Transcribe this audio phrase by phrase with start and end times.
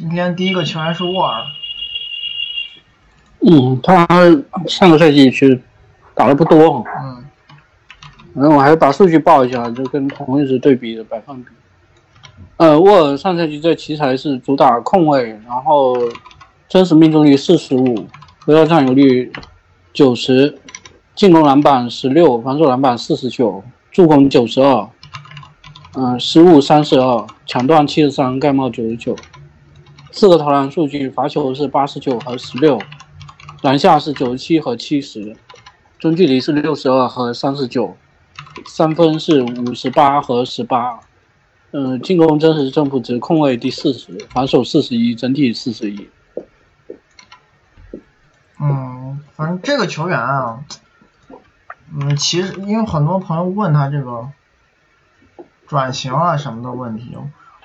[0.00, 1.44] 今天第一个球员是沃尔，
[3.40, 4.06] 嗯，他
[4.66, 5.60] 上个赛季其实
[6.14, 7.22] 打的不多，嗯，
[8.32, 11.50] 然后我还把数据报一下，就跟同一支对比的百分比。
[12.56, 15.94] 呃，沃尔上赛季在奇才是主打控卫，然后
[16.66, 18.06] 真实命中率四十五，
[18.46, 19.30] 回合占有率
[19.92, 20.58] 九十，
[21.14, 23.62] 进攻篮板十六，防守篮板四十九，
[23.92, 24.88] 助攻九十二，
[25.94, 29.14] 嗯，失误三十二，抢断七十三，盖帽九十九。
[30.12, 32.80] 四个投篮数据，罚球是八十九和十六，
[33.62, 35.36] 篮下是九十七和七十，
[35.98, 37.96] 中距离是六十二和三十九，
[38.66, 40.98] 三分是五十八和十八，
[41.70, 46.10] 嗯，进攻真实正负值控卫第四十，防守四十一，整体四十一。
[48.60, 50.64] 嗯，反正这个球员啊，
[51.94, 54.28] 嗯，其实因为很多朋友问他这个
[55.68, 57.16] 转型啊什么的问题。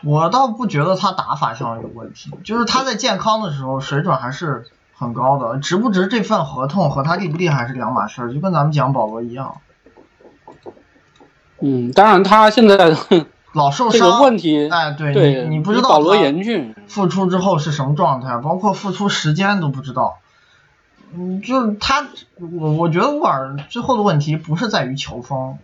[0.05, 9.57] 我倒不觉得他打法上有问题，就是他在健康的时候水准还是很高的，值不值这份合同和他厉不厉害是两码事儿，就跟咱们讲保罗一样。
[11.59, 12.95] 嗯，当然他现在
[13.53, 20.19] 老受伤问题，哎，对，对，你不知道保罗严峻，复出之后是什么状态，包括复出时间都不知道。
[21.13, 22.05] 嗯，就是他，
[22.59, 25.57] 我我觉得沃尔最后的问题不是在于球风。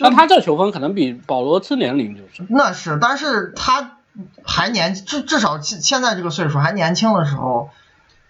[0.00, 3.98] 那他这球风可能比保罗次年龄就是，那是，但是他
[4.44, 7.70] 还年至至少现现在这个岁数还年轻的时候，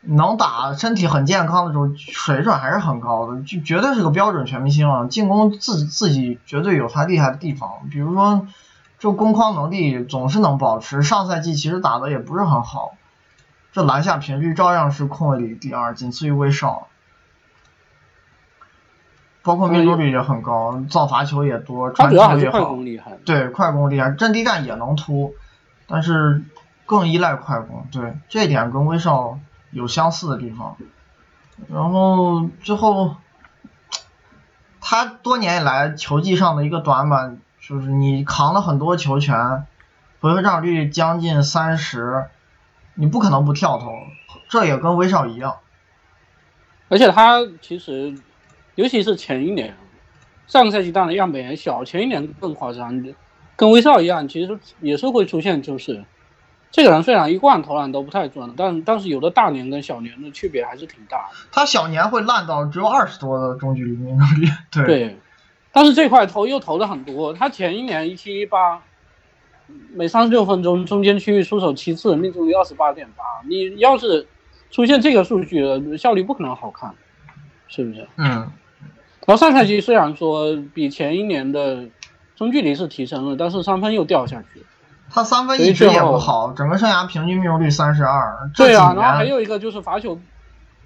[0.02, 5.06] 能打，身体很健康的时候，水准还是很高的，就绝对是个标准全明星啊！
[5.06, 8.46] 进攻自自己绝对有他厉害的地方，比如说
[8.98, 12.94] 这攻框能力总是能保持，上赛季其实打的也不是很好，
[13.72, 16.87] 这篮下频率照样是控卫里第二，仅次于威少。
[19.48, 22.58] 包括命中率也很高，造罚球也多，传球也好。
[23.24, 25.34] 对，快攻厉害，阵地战也能突，
[25.86, 26.44] 但是
[26.84, 27.86] 更依赖快攻。
[27.90, 29.38] 对，这一点跟威少
[29.70, 30.76] 有相似的地方。
[31.72, 33.16] 然后最后，
[34.82, 39.64] 他多年以来球技上的一个短板，就是你扛了很多球权，
[40.20, 42.26] 回合占有率将近三十，
[42.92, 43.94] 你不可能不跳投。
[44.50, 45.56] 这也跟威少一样。
[46.90, 48.14] 而且他其实。
[48.78, 49.76] 尤其是前一年，
[50.46, 53.12] 上个赛季当然样本也小，前一年更夸张，
[53.56, 56.04] 跟威少一样，其实也是会出现，就是
[56.70, 61.28] 这个人虽然一贯投篮都不太准，但但是有的大年跟小年的区别还是挺大。
[61.50, 64.46] 他小年会烂到只有二十多的中距离命中率，
[64.86, 65.16] 对，
[65.72, 67.32] 但是这块投又投的很多。
[67.32, 68.80] 他前一年一七一八，
[69.92, 73.24] 每三十六分钟中间区域出手七次，命中率二十八点八。
[73.48, 74.28] 你要是
[74.70, 75.64] 出现这个数据，
[75.96, 76.94] 效率不可能好看，
[77.66, 78.06] 是不是？
[78.18, 78.48] 嗯。
[79.28, 81.84] 然后上赛季虽然说比前一年的
[82.34, 84.64] 中距离是提升了，但是三分又掉下去。
[85.10, 88.50] 他三分一直也不好，整个生涯平均命中率三十二。
[88.56, 90.18] 对啊，然后还有一个就是罚球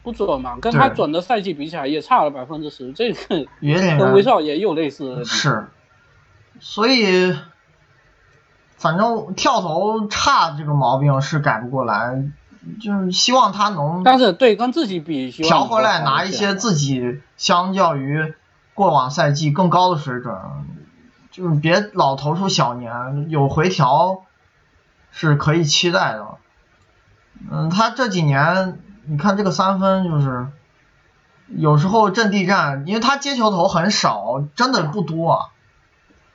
[0.03, 5.25] 不准嘛，跟他准的赛季比起来也差了百分之十，这个跟威少也有类似的。
[5.25, 5.69] 是，
[6.59, 7.33] 所以
[8.77, 12.25] 反正跳投差这个毛病是改不过来。
[12.81, 18.35] 就是希望他能，但是对跟自己比，调回来拿一些自己相较于
[18.73, 20.33] 过往赛季更高的水准，
[21.33, 24.23] 就是别老投出小年，有回调
[25.11, 26.27] 是可以期待的。
[27.51, 30.47] 嗯，他这几年你看这个三分就是
[31.49, 35.51] 有时候阵地战，因为他接球投很少，真的不多，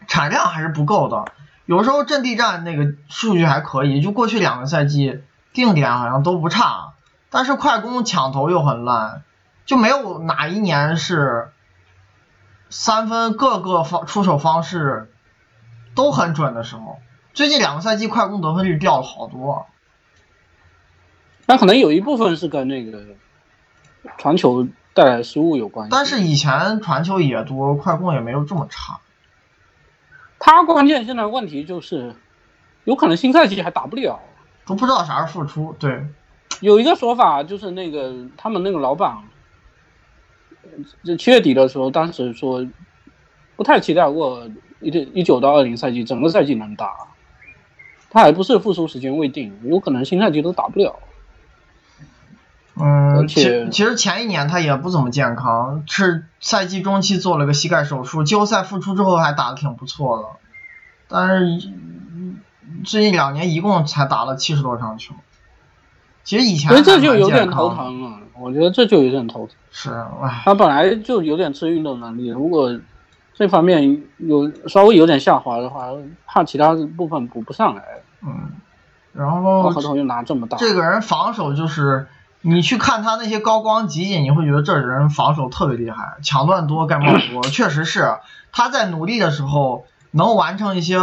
[0.10, 1.24] 产量还是不够的。
[1.66, 5.22] 有时候阵地战那个数据还可以，就过去两个赛季。
[5.54, 6.94] 定点好像都不差，
[7.30, 9.24] 但是快攻抢投又很烂，
[9.66, 11.52] 就没有哪一年是
[12.70, 15.12] 三分各个方出手方式
[15.96, 17.00] 都很准的时候。
[17.34, 19.68] 最近两个赛季快攻得分率掉了好多，
[21.46, 23.04] 那可能有一部分是跟那个
[24.18, 25.92] 传球带来失误有关系。
[25.92, 29.00] 但是以前传球也多，快攻也没有这么差。
[30.40, 32.16] 他关键现在问题就是，
[32.84, 34.20] 有可能新赛季还打不了。
[34.68, 36.06] 都不知道啥时候复出，对，
[36.60, 39.18] 有一个说法就是那个他们那个老板，
[41.06, 42.68] 就七月底的时候，当时说
[43.56, 44.46] 不太期待过
[44.82, 46.92] 一一九到二零赛季整个赛季能打，
[48.10, 51.00] 他还不是复出时间未定，有可能新赛季都打不了。
[52.76, 60.26] 嗯，其其实前一年他也不怎么健康，是赛季中期做了个膝盖手术，季后赛复出之后还打的挺不错的，
[61.08, 61.72] 但是。
[62.84, 65.14] 最近两年一共才打了七十多场球，
[66.24, 68.20] 其实以前这就有点头疼了。
[68.40, 69.56] 我觉得这就有点头疼。
[69.72, 70.06] 是，
[70.44, 72.80] 他本来就有点吃运动能力，如果
[73.34, 75.90] 这方面有稍微有点下滑的话，
[76.26, 77.84] 怕其他部分补不上来。
[78.22, 78.52] 嗯，
[79.14, 82.08] 然后合同又拿这么大，这个人防守就是
[82.42, 88.18] 你去看他那些高光集锦，你会觉得这人防守特别厉害，抢断多，盖帽多，确实是
[88.52, 91.00] 他在努力的时候能完成一些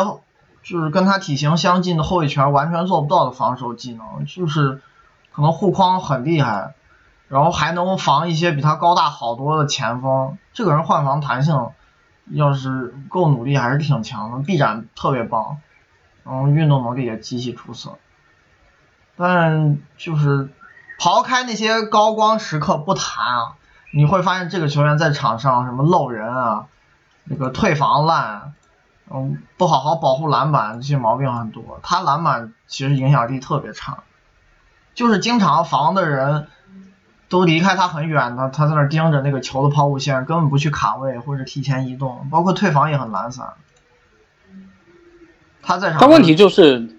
[0.65, 4.81] 就是跟他体型相近的后卫权完全做不到的防守技能，就是
[5.33, 6.75] 可能护框很厉害，
[7.29, 10.39] 然后还能防一些比他高大好多的前锋。
[10.53, 11.69] 这个人换防弹性
[12.31, 15.59] 要是够努力还是挺强的，臂展特别棒，
[16.25, 17.99] 然后运动能力也极其出色。
[19.17, 20.49] 但就是
[20.99, 23.53] 刨开那些高光时刻不谈啊，
[23.93, 26.67] 你会发现这个球员在场上什么漏人啊，
[27.25, 28.55] 那个退防烂，
[29.11, 31.81] 嗯，不好好保护篮板，这些毛病很多。
[31.83, 34.05] 他篮板其实影响力特别差，
[34.95, 36.47] 就是经常防的人
[37.29, 43.55] 都离开他很远的，他在那盯着那个球的抛物线，根本不去卡位或者提前移动，包括退防也很懒散。
[45.63, 46.91] 他在场，但问题就是。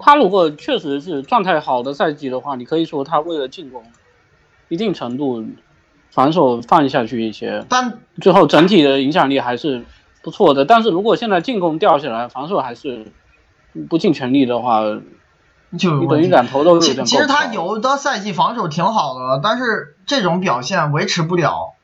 [0.00, 3.84] 他如果确实是状态好的赛季的话，你可以说他为了进攻，
[4.68, 5.46] 一定程度
[6.10, 9.84] 防守放下去一些，但最后整体的影响力还是
[10.24, 10.64] 不错的。
[10.64, 13.12] 但是如果现在进攻掉下来，防守还是
[13.88, 14.80] 不尽全力的话，
[15.78, 21.74] 就等于两头都有点其实他有的赛季防守挺好的，但是这种表现维持不了。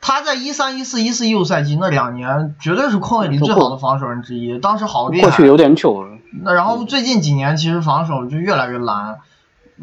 [0.00, 5.28] 他在一三一四一四一五赛季那两年，绝对是控卫里最好的防守人之一，当时好厉害。
[5.28, 6.18] 过去有点久了。
[6.42, 9.20] 那然后最近几年其实防守就越来越烂，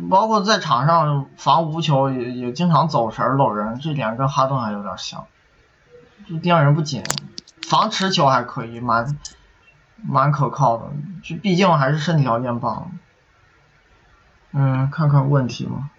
[0.09, 5.25] 包括在场上防无球也也经常走神漏人，这点跟哈登还有点像，
[6.29, 7.01] 就盯人不紧，
[7.71, 9.17] 防持球还可以，蛮
[10.03, 10.91] 蛮可靠的，
[11.23, 12.91] 就毕竟还是身体条件棒。
[14.51, 15.89] 嗯，看看问题吧，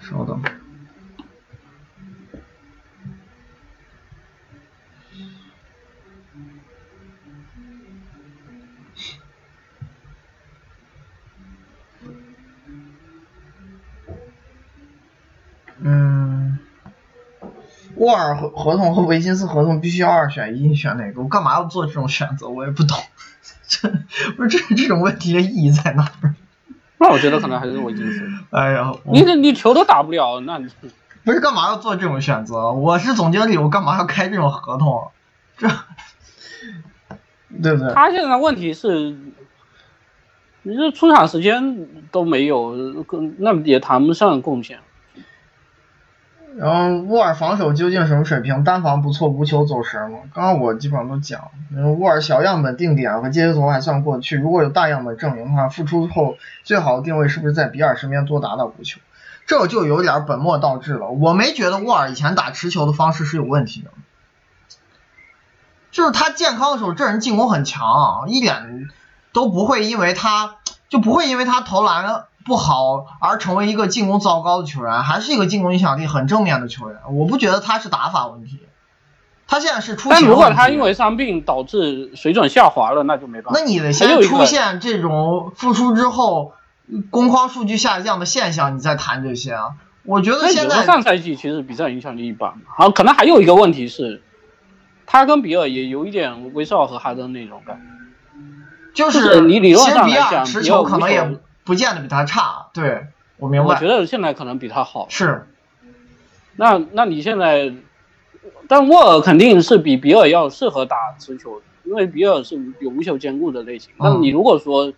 [0.00, 0.42] 稍等。
[15.80, 16.58] 嗯，
[17.98, 21.20] 沃尔合合同和维金斯合同必须要二选一，你选哪个？
[21.22, 22.48] 我干嘛要做这种选择？
[22.48, 22.96] 我也不懂，
[23.68, 23.88] 这
[24.36, 26.34] 不是这这种问题的意义在哪儿？
[26.98, 28.22] 那我觉得可能还是维金斯。
[28.50, 30.68] 哎呀，你这你球都打不了，那你
[31.24, 32.72] 不是干嘛要做这种选择？
[32.72, 35.10] 我是总经理，我干嘛要开这种合同？
[35.56, 35.68] 这
[37.62, 37.92] 对不对？
[37.94, 39.16] 他现在问题是，
[40.62, 42.74] 你这出场时间都没有，
[43.38, 44.78] 那也谈不上贡献。
[46.58, 48.64] 然后沃尔防守究竟什么水平？
[48.64, 50.18] 单防不错，无球走神吗？
[50.34, 51.52] 刚刚我基本上都讲。
[52.00, 59.00] 沃尔小样本定点和接球还算过得去，如果有大样本证明的话，复出后最好的定位是不是在比尔身边多打打无球？
[59.46, 61.10] 这就有点本末倒置了。
[61.10, 63.90] 我没觉得沃尔以前打持球的方式是有问题的，
[65.92, 68.88] 就是他健康的时候，这人进攻很强，一点
[69.32, 70.56] 都不会因为他
[70.88, 72.24] 就不会因为他投篮。
[72.48, 76.98] 不好而成为一个进攻糟糕的球员，还是一个进攻影响力很正面的球员。
[77.12, 78.58] 我不觉得他是打法问题，
[79.46, 80.08] 他现在是出。
[80.08, 83.60] 但如果他因为伤病导致水准下滑了，那就没办法。
[83.60, 86.54] 那你得先出现这种复出之后
[87.10, 89.74] 攻框数据下降的现象，你再谈这些啊。
[90.04, 92.54] 我觉得现在上赛季其实比赛影响力一般。
[92.74, 94.22] 好，可能还有一个问题是，
[95.06, 97.82] 他跟比尔也有一点威少和哈登那种感觉。
[98.94, 101.38] 就是你理论上来讲，持球可能也。
[101.68, 103.68] 不见得比他差，对我明白。
[103.68, 105.06] 我觉得现在可能比他好。
[105.10, 105.46] 是。
[106.56, 107.70] 那那你现在，
[108.66, 113.92] 但沃尔肯定是比比尔要适合打持球，因为比尔是有无球兼顾的类型。
[113.98, 114.90] 那你如果说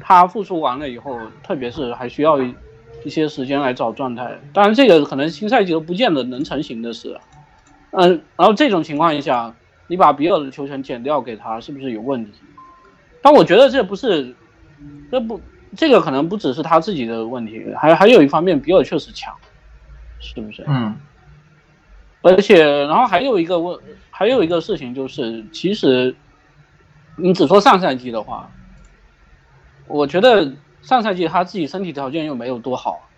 [0.00, 7.20] 他复出完了以后，特别是还需要一些时间来找状态，当然这个可能新赛季都不见得能成型的事。
[7.92, 9.54] 嗯，然后这种情况下，
[9.86, 12.32] 你把比尔的球权减掉给他，是不是有问题？
[13.22, 14.34] 但我觉得这不是，
[15.12, 15.40] 这不。
[15.76, 19.34] 这个可能不只是他自己的问题，还还有一方面，比尔确实强，
[20.18, 20.64] 是不是？
[20.66, 20.96] 嗯。
[22.22, 23.78] 而且，然后还有一个问，
[24.10, 26.14] 还有一个事情就是，其实
[27.16, 28.50] 你只说上赛季的话，
[29.86, 33.08] 我觉得上赛季他自己身体条件又没有多好，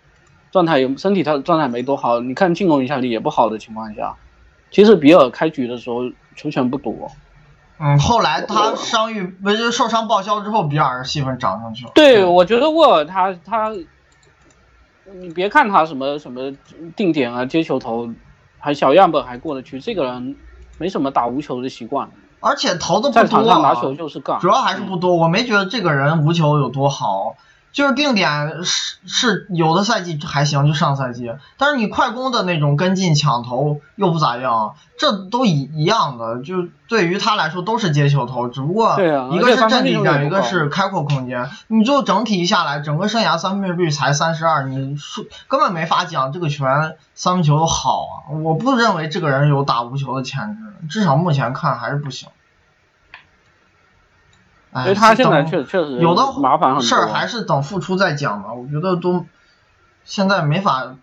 [0.51, 4.15] 状态有身体条状态没多好，你看进攻影响力也不好的情况下，
[4.71, 7.11] 其实比尔开局的时候球权不多。
[7.79, 11.91] 嗯，后来他伤愈不是受伤报销之后，比尔戏份涨上去了。
[11.95, 13.71] 对，我觉得沃尔他他，
[15.19, 16.51] 你别看他什么什么
[16.95, 18.09] 定点啊、接球投，
[18.59, 20.35] 还小样本还过得去，这个人
[20.77, 23.23] 没什么打无球的习惯，而且投的不多。
[23.23, 25.15] 在场上拿球就是杠，主要还是不多。
[25.15, 27.35] 我没觉得这个人无球有多好，
[27.73, 38.95] 就是定点是是有的赛季还行，就上赛季，但是你快攻的那种跟进抢投又不咋样，这都一一样的，就对于他来说都是接球投，只不过
[39.31, 52.29] 一个是阵地战，一个是开阔空间，你就整体下来，整个生涯三分率才三十二，你说根本没法讲这个全三分球好啊，我不认为这个人有打无球的潜质，至少目前看还是不行。
[54.73, 59.25] 哎因为他现在等确确实有的麻烦很多事儿还是等复出再讲吧，我觉得都
[60.03, 60.95] 现在没法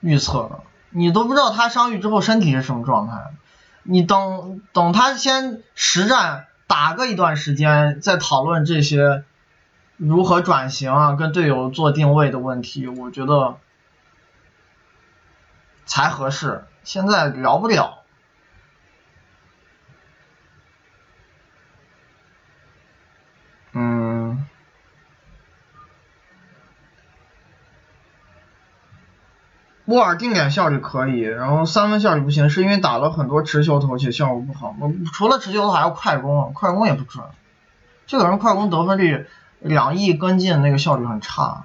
[0.00, 3.30] 预测了，你都不知道他伤愈之后身体是什么状态，
[3.84, 9.24] 你等等他先实战打个一段时间，再讨论这些
[9.96, 13.56] 如何转型啊，跟队友做定位的问题，我觉得
[15.84, 17.98] 才合适，现在聊不了。
[23.72, 24.44] 嗯，
[29.90, 34.74] 沃尔定点效率可以，然后三分效率不行，是因为打了很多持球投且效果不好。
[34.80, 37.24] 我除了持球投还要快攻，快攻也不准。
[38.06, 39.26] 这个人快攻得分率
[39.58, 41.64] 两亿跟进那个效率很差。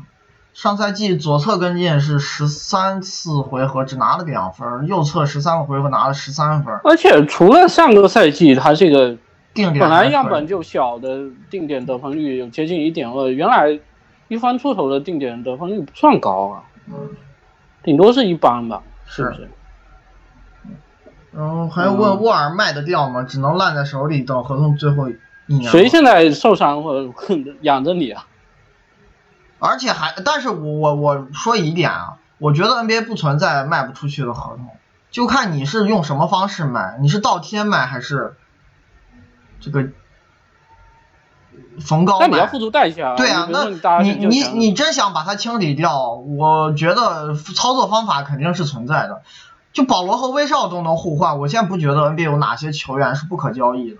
[0.53, 6.73] 上赛季左侧跟进是十三次回合只拿了两分，右侧十三个回合拿了十三分。
[6.83, 9.17] 而且除了上个赛季他这个
[9.53, 13.79] 定点本来样本就小的定点得分率有接近一点二，原来
[14.29, 16.63] 一番出头的定点得分率不算高啊，
[17.85, 19.49] 顶多是一般吧，是不是？
[21.31, 23.23] 然后还问沃尔卖得掉吗？
[23.23, 25.71] 只能烂在手里，到合同最后一年。
[25.71, 27.13] 谁现在受伤或者
[27.61, 28.25] 养着你啊？
[29.59, 34.67] 而且还，但是我我我说一点啊，我觉得 NBA 不存在卖不出去的合同，
[35.11, 38.35] 就看你是用什么方式卖，你是倒贴卖还是
[39.59, 39.89] 这个
[41.79, 42.59] 逢高买那你要付。
[42.59, 43.15] 出代价啊。
[43.15, 43.65] 对啊，那
[44.01, 49.21] 你你你真想把它清理掉，我觉得操作方法肯定是存在的。
[49.73, 53.97] 就保罗和威少都能互换，我现在不觉得 NBA 有哪些球员是不可交易的。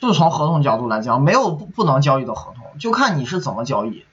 [0.00, 4.04] 就从合同角度来讲，没有不不能交易的合同，就看你是怎么交易。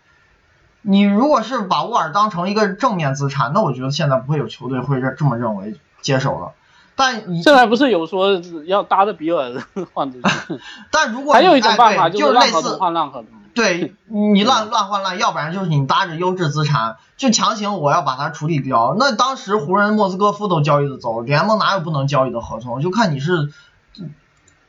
[0.82, 6.54] 你如果是把沃尔当成一个正面资产，那我觉得现在不会有球队会这这么认为接手了。
[6.96, 9.62] 但你现在不是有说要搭着比尔
[9.94, 10.14] 换？
[10.92, 13.30] 但如果还有一种办法对就是烂合同类似换烂合同。
[13.56, 18.96] 对你乱乱换烂，要不然就是你搭着优质资产，就强行我要把它处理掉。
[18.98, 22.82] 那当时湖人莫斯科夫都交易的走，联盟哪有不能交易的合同？
[22.82, 23.54] 就看你是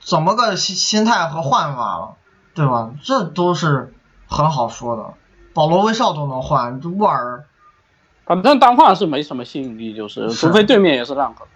[0.00, 2.16] 怎么个心心态和换法了，
[2.54, 2.90] 对吧？
[3.02, 3.94] 这都是
[4.26, 5.14] 很好说的。
[5.54, 7.44] 保罗威少都能换，这沃尔
[8.26, 11.48] 反正单换是没什么吸引力，就是是除非对面也是烂合同。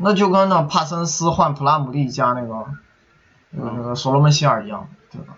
[0.00, 2.66] 那就跟那帕森斯换普拉姆利加那个
[3.50, 5.34] 那个那个所罗门希尔一样，对吧？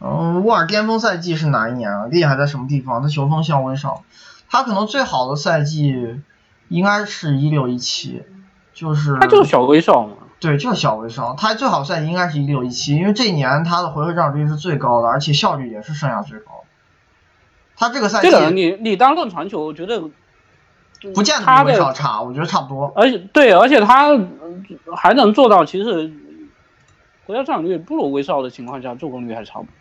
[0.00, 2.06] 嗯，沃尔巅峰赛季是哪一年啊？
[2.06, 3.02] 厉害在什么地方？
[3.02, 4.02] 他球风像威少，
[4.50, 6.20] 他可能最好的赛季
[6.68, 8.24] 应该是一六一七，
[8.72, 10.16] 就是他就是小威少嘛。
[10.40, 16.66] 对，就是小威少，他最好赛季应该是一六一七，因为这一年他的回合占有率是最高的，而且效率也是生涯最高的。
[17.76, 20.02] 他这个赛季这个你你当论传球，我觉得
[21.14, 22.92] 不见得比威少差，我觉得差不多。
[22.94, 24.60] 而且对，而且他嗯
[24.96, 26.12] 还能做到，其实
[27.24, 29.72] 国家占有率不如威少的情况下，助攻率还差不多。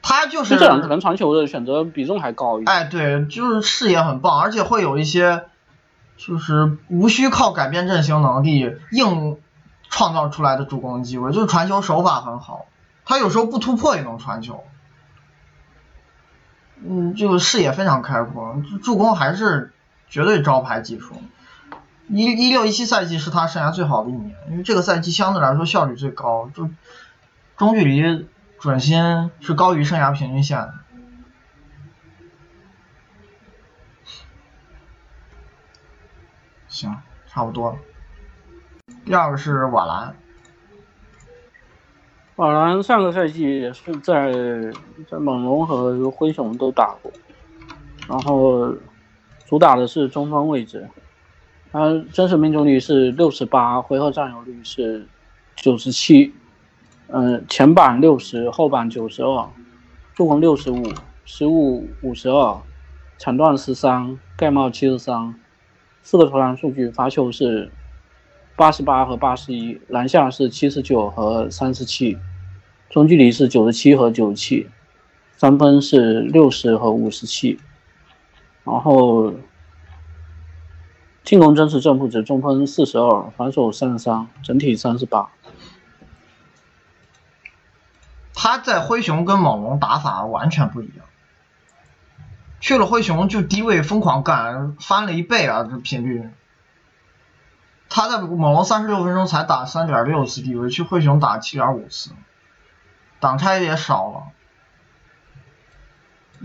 [0.00, 2.74] 他就就是这人可能传球的选择比重还高一点。
[2.74, 5.44] 哎，对，就是视野很棒，而且会有一些，
[6.16, 9.36] 就是无需靠改变阵型能力硬
[9.90, 12.66] 创造出来的助攻机会，就是传球手法很好，
[13.04, 14.64] 他有时候不突破也能传球，
[16.86, 19.72] 嗯，这个视野非常开阔，助攻还是
[20.08, 21.14] 绝对招牌技术。
[22.08, 26.70] 一一六一七赛季是他生涯最好的一年，因为这个赛季相对来说效率最高，就
[27.56, 28.26] 中距离
[28.58, 30.74] 准心是高于生涯平均线的。
[36.68, 36.96] 行，
[37.26, 37.78] 差不多了。
[39.04, 40.16] 第二个是瓦兰，
[42.36, 44.32] 瓦兰上个赛季也是在
[45.10, 47.10] 在猛龙和灰熊都打过，
[48.08, 48.72] 然后
[49.48, 50.86] 主打的是中锋位置，
[51.72, 55.08] 他真实命中率是六十八，回合占有率是
[55.56, 56.34] 九十七，
[57.06, 59.48] 嗯，前板六十，后板九十二，
[60.14, 60.82] 助攻六十五，
[61.24, 62.60] 失误五十二，
[63.16, 65.34] 抢断十三，盖帽七十三，
[66.02, 67.70] 四个投篮数据，罚球是
[68.54, 72.18] 八十八和八十一，篮下是七十九和三十七，
[72.90, 74.68] 中距离是九十七和九十七，
[75.38, 77.58] 三分是六十和五十七，
[78.70, 79.32] 然后
[81.24, 85.30] 进攻真是正负值中分四十二，防守三十三，整体三十八。
[88.34, 91.06] 他在灰熊跟猛龙打法完全不一样。
[92.60, 96.28] 去了灰熊就低位疯狂干，翻了一倍啊，这频率。
[97.88, 102.10] 他在猛龙三十六分钟才打三点六次低位，去灰熊打七点五次，
[103.18, 104.22] 挡拆也少了。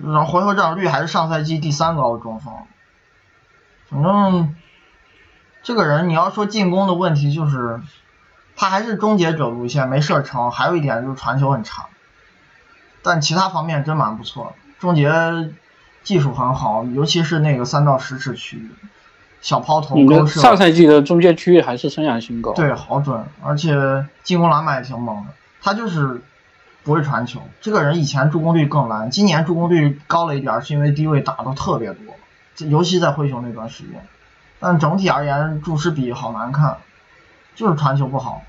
[0.01, 2.53] 然后回合占有率还是上赛季第三高的中锋。
[3.89, 4.55] 反正
[5.61, 7.81] 这个人你要说进攻的问题，就是
[8.55, 11.87] 他还是终结者路线没射程，还有一点就是传球很差。
[13.01, 15.11] 但其他方面真蛮不错，终结
[16.03, 18.71] 技术很好，尤其是那个三到十尺区域，
[19.41, 20.41] 小抛投勾射。
[20.41, 22.53] 上赛季的中间区域还是生涯新高。
[22.53, 25.33] 对，好准，而且进攻篮板也挺猛的。
[25.61, 26.21] 他就是
[26.83, 27.41] 不会传球。
[27.61, 32.15] 这个人以前助攻率更烂，今年助攻率高了一点，是因为低位打的特别多，
[32.67, 34.05] 尤其在灰熊那段时间。
[34.59, 36.77] 但整体而言，注释比好难看，
[37.55, 38.43] 就是传球不好。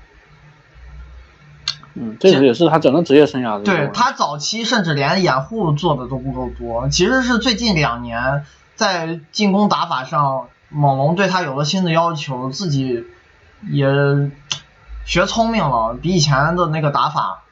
[1.93, 3.63] 嗯，这个也是他整个职业生涯的。
[3.63, 13.05] 对他早期甚至连掩护做的都不够多，其实是最近两年在进攻打法上，猛龙对他有了新的要求，自己
[13.69, 13.87] 也
[15.05, 17.43] 学聪明了，比以前的那个打法，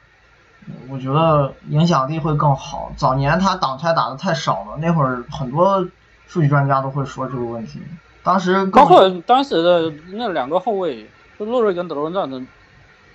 [0.88, 2.92] 我觉得影响力会更好。
[2.96, 5.86] 早年他挡拆打的太少了，那会儿很多
[6.26, 7.80] 数据专家都会说这个问题。
[8.22, 11.06] 当时包括当时的那两个后卫，
[11.38, 12.40] 就洛瑞跟德罗赞的。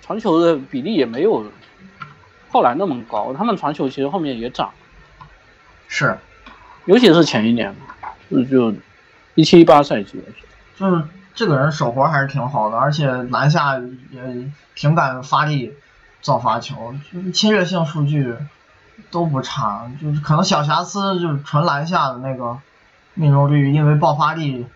[0.02, 1.44] 传球的比例也没有
[2.48, 4.68] 后来那么高，他们传球其实后面也涨，
[5.86, 6.18] 是，
[6.86, 7.72] 尤其是前一年，
[8.28, 8.74] 就就
[9.36, 10.20] 一七一八赛季，
[10.76, 11.00] 就是
[11.32, 13.78] 这个人手活还是挺好的，而且篮下
[14.10, 15.72] 也挺敢发力
[16.20, 18.36] 造罚球，就是侵略性数据
[19.10, 22.58] 都不差，就是可能小瑕疵就是纯篮下的那个
[23.14, 24.66] 命中率，因为爆发力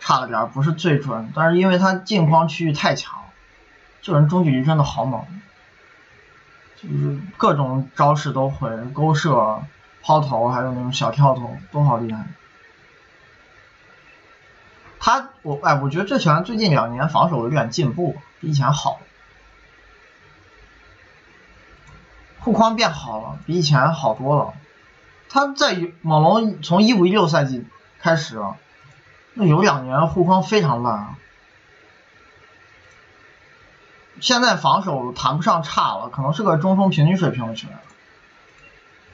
[0.00, 3.18] 差了点，不是最准，但是因为他进框区域太强。
[4.02, 5.24] 这人中距离真的好猛，
[6.74, 9.62] 就是各种招式都会，勾射、
[10.02, 12.26] 抛投，还有那种小跳投都好厉害。
[14.98, 19.00] 他我哎，我觉得这球员最近两年防守有点进步，比以前好，
[22.44, 24.52] 护框变好了，比以前好多了。
[25.28, 27.66] 他在猛龙从一五一六赛季
[28.00, 28.40] 开始，
[29.34, 31.14] 那有两年护框非常烂。
[34.20, 37.78] 现在防守谈不上差了，可能是个中锋平均水平的球员。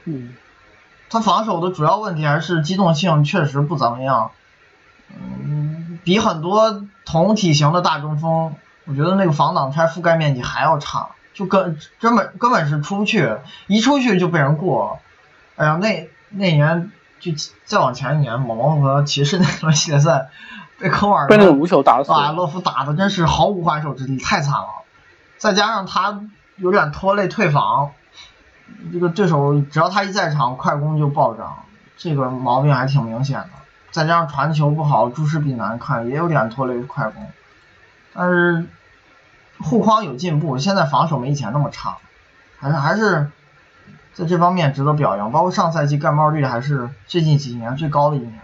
[0.04, 0.34] 嗯，
[1.08, 4.32] 他防守的主要问题还是机动性确实不怎么样。
[5.10, 13.32] 嗯，比很多同体型的大中锋，我觉得那个防挡拆覆盖面积还要差，就根根本根本是出不去，
[13.68, 14.98] 一出去就被人过。
[15.54, 17.30] 哎呀，那那年就
[17.64, 20.30] 再往前一年，猛龙和骑士那轮系列赛
[20.80, 24.66] 被科尔被那个无球打死，把洛夫打的真是毫无还手之力，太惨了。
[25.36, 26.22] 再加上他
[26.56, 27.92] 有点拖累退防，
[28.92, 31.62] 这个对手只要他一在场，快攻就暴涨，
[31.96, 33.50] 这个毛病还挺明显的。
[33.92, 37.30] 再加上传球不好，注释比难看，也有点拖累快攻。
[38.12, 38.66] 但是
[39.60, 41.98] 护框有进步，现在防守没以前那么差，
[42.58, 43.30] 还是还是
[44.14, 45.32] 在这方面值得表扬。
[45.32, 48.40] 包括上赛季盖帽率还是最近几年最高的一年。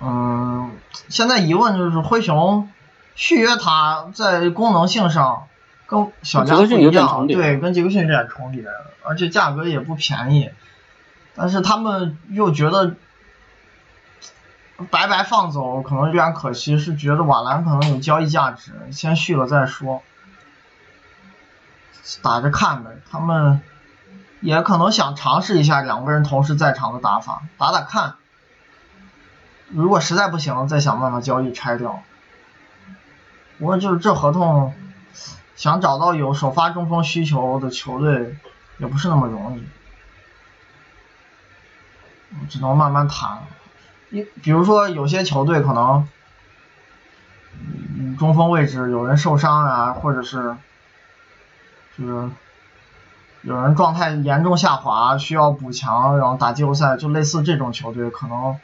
[0.00, 0.70] 嗯，
[1.08, 2.68] 现在疑问就是灰熊。
[3.20, 5.48] 续约他在功能性上
[5.88, 8.64] 跟小加不一样，对，跟杰克逊有点重叠，
[9.02, 10.52] 而且价格也不便宜。
[11.34, 12.94] 但是他们又觉得
[14.86, 20.04] 白白放走可能有点可惜，是觉得瓦兰可能有交易价值，先续了再说，
[22.22, 22.90] 打着看呗。
[23.10, 23.60] 他们
[24.40, 28.14] 也可能想尝试一下两个人同时在场的打法，打打看。
[29.70, 32.00] 如果实在不行，再想办法交易拆掉。
[33.58, 34.72] 不过就是这合同，
[35.56, 38.38] 想找到有首发中锋需求的球队，
[38.78, 39.66] 也不是那么容易，
[42.48, 43.42] 只能慢慢谈。
[44.10, 46.08] 一比如说有些球队可能，
[48.18, 50.56] 中锋位置有人受伤啊，或者是，
[51.98, 52.30] 就是
[53.42, 58.58] 有人状态严重下滑，需要补强，然后打季后赛，就类似这种球队，可能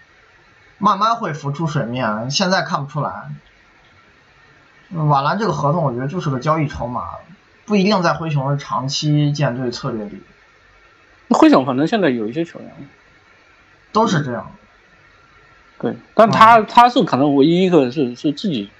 [0.78, 3.30] 慢慢会浮出水面，现在看不出来。
[4.90, 7.10] 瓦兰这个合同，我觉得就是个交易筹码，
[7.66, 10.22] 不一定在灰熊的长期建队策略里。
[11.30, 12.70] 灰熊反正现在有一些球员
[13.92, 14.52] 都是这样。
[15.84, 18.70] 对，但他他是可能唯一一个是是自己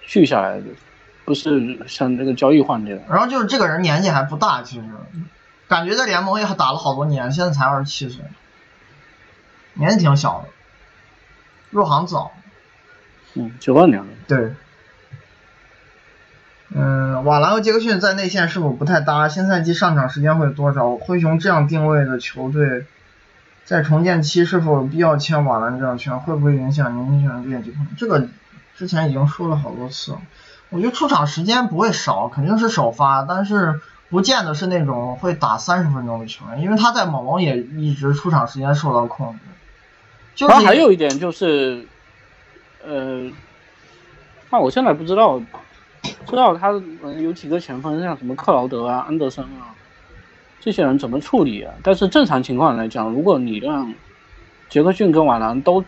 [0.00, 0.66] 续下来的，
[1.24, 3.02] 不是像这个交易换的。
[3.10, 4.84] 然后就是这个人年纪还不大，其实
[5.66, 8.24] 感觉在联盟也打了好多年，现在才二十七岁，
[9.74, 10.48] 年纪挺小的，
[11.70, 12.30] 入行早。
[13.34, 14.06] 嗯，九二年的。
[14.28, 14.54] 对。
[16.68, 19.28] 嗯，瓦兰和杰克逊在内线是否不太搭？
[19.28, 20.96] 新赛季上场时间会多少？
[20.96, 22.86] 灰熊这样定位的球队，
[23.66, 26.20] 在重建期是否有必要签瓦兰这样球员？
[26.20, 27.74] 会不会影响年轻球员练级？
[27.98, 28.28] 这个
[28.76, 30.18] 之前已经说了好多次了。
[30.70, 39.40] 我觉得出场时间不会少，肯定是首发，但是不见得是那种会打三十分钟的球员，因为他在猛龙也一直出场时间受到控制。
[40.34, 41.86] 就是还有一点就是，
[42.84, 43.30] 呃，
[44.50, 45.40] 那我现在不知道，
[46.02, 46.72] 知道他
[47.18, 49.74] 有几个前锋，像什么克劳德啊、安德森啊，
[50.60, 51.74] 这些人怎么处理啊？
[51.82, 53.94] 但是正常情况来讲，如果你让
[54.68, 55.84] 杰克逊跟瓦兰都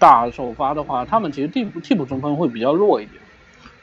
[0.00, 3.22] 打首发的话，他们其实替补替补中锋会比较弱一点，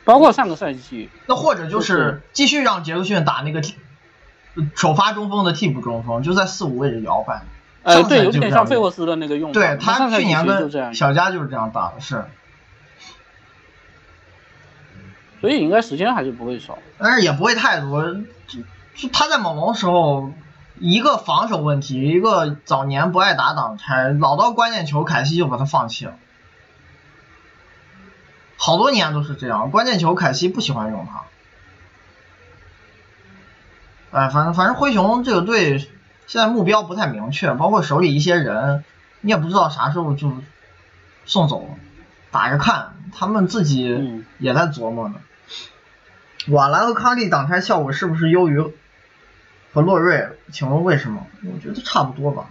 [0.04, 3.76] 包括上个赛季，那或者就就是是继续让杰克逊打那个替
[4.76, 7.44] 首发中锋的替补中锋，就在四五位置摇摆。
[7.84, 9.60] 呃，对，有点像费沃斯的那个用法。
[9.60, 12.26] 对他去年跟小加就是这样打的，是，
[15.40, 16.78] 所以应该时间还是不会少。
[16.98, 18.04] 但是也不会太多。
[18.96, 20.32] 就就他在猛龙时候，
[20.80, 26.14] 一个防守问题，一个早年不爱打挡拆，老到关键球凯西就把他放弃了。
[28.58, 31.24] 好多年都是这样，关键球凯西不喜欢用他。
[34.20, 35.90] 哎，反正反正灰熊这个队现
[36.42, 38.84] 在目标不太明确，包括手里一些人，
[39.22, 40.32] 你也不知道啥时候就
[41.26, 41.70] 送走了，
[42.30, 45.16] 打着看，他们自己嗯也在琢磨呢。
[46.48, 48.74] 瓦兰和康利挡拆效果是不是优于
[49.74, 50.28] 和洛瑞？
[50.52, 51.26] 请问为什么？
[51.54, 52.46] 我觉得差不多吧，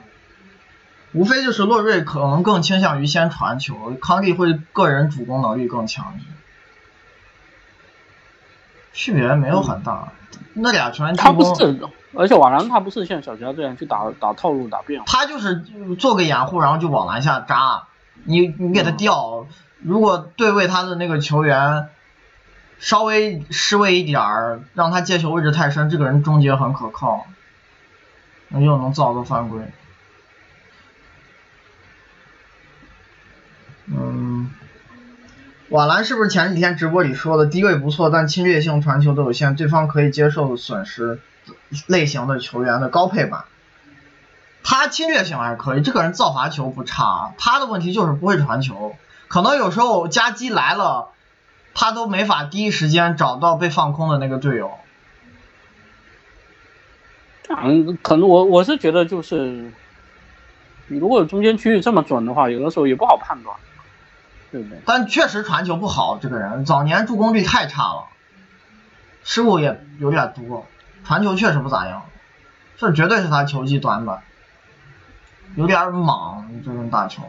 [1.13, 6.27] 无非就是洛瑞可能更倾向于先传球，康利会个人主攻能力更强一些，
[8.93, 10.13] 区别没有很大。
[10.55, 11.81] 那俩球员进他不攻，是，
[12.15, 15.07] 而且瓦兰他不是像小乔这样去打打套路、打变化。
[15.07, 15.63] 他就是
[15.99, 17.85] 做个掩护，然后就往篮下扎，
[18.25, 19.47] 你你给他吊，
[19.81, 21.89] 如果对位他的那个球员
[22.81, 27.27] 稍微失位一点儿，让他接球位置太深，这个人终结很可靠，
[28.49, 29.61] 又能造个犯规。
[33.93, 34.51] 嗯，
[35.69, 41.21] 瓦兰是不是前几天直播里说的低位不错，但侵略性传球都有限，对方可以接受损失
[41.87, 43.45] 类型的球员的高配版？
[44.63, 48.95] 他侵略性还可以，这个人造罚球不差，他的问题就是不会传球，
[49.29, 51.09] 可能有时候夹击来了，
[51.75, 54.73] 他都没法第一时间找到被放空的那个队友。
[57.49, 59.73] 嗯，可能我我是觉得就是，
[60.87, 63.57] 你如果中间区域这么准的话，有的时候也不好判断，
[64.53, 64.79] 对不对？
[64.87, 68.05] 但确实传球不好，这个人早年助攻率太差了，
[69.25, 70.65] 失误也有点多，
[71.05, 72.05] 传球确实不咋样，
[72.77, 74.23] 这绝对是他球技短板，
[75.57, 77.25] 有点莽这种打球。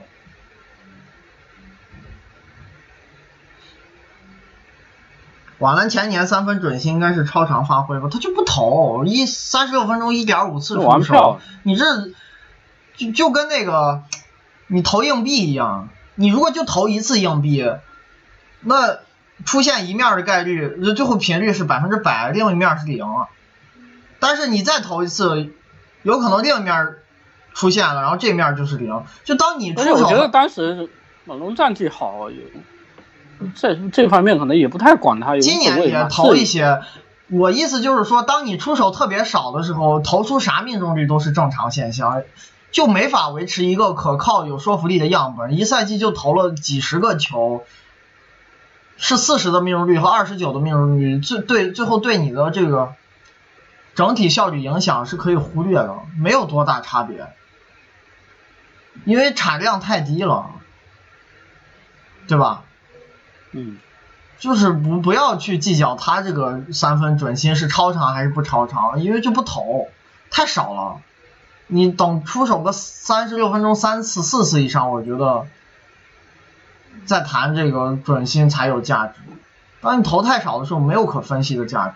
[5.61, 11.85] 瓦兰前年三分准星应该是超常发挥吧，他就不投，一三十六分钟一点五次出手，你这
[12.95, 14.01] 就就跟那个
[14.65, 17.63] 你投硬币一样，你如果就投一次硬币，
[18.61, 18.97] 那
[19.45, 23.27] 出现一面的概率，最后频率是百分之百，另一面是零啊。
[24.19, 25.53] 但是你再投一次，
[26.01, 26.95] 有可能另一面
[27.53, 29.03] 出现了，然后这面就是零。
[29.23, 30.89] 就当你出而且我觉得，当时
[31.25, 32.37] 猛龙战绩好，也
[33.55, 36.81] 这这方面可能也不太管他，今年也投一些。
[37.27, 42.23] 我意思就是说，当你出手特别少的时候，投出啥命中率都是正常现象，
[42.71, 45.57] 就没法维持一个可靠、有说服力的样本。
[45.57, 47.63] 一赛季就投了几十个球，
[48.97, 52.95] 是四十的命中率和二十九的命中率，最对最后对你的这个
[53.95, 57.27] 整体效率影响是可以忽略的，没有多大差别，
[59.05, 60.47] 因为产量太低了，
[62.27, 62.63] 对吧？
[63.51, 63.77] 嗯，
[64.39, 69.89] 就是不不要去计较他这个三分准心是超长还是不超长，因为就不投，
[70.29, 71.01] 太少了。
[71.67, 75.47] 你等出手个三十六分钟三次四次以上，我觉得
[77.05, 79.13] 再谈这个准心才有价值。
[79.79, 81.95] 当你投太少的时候，没有可分析的价值。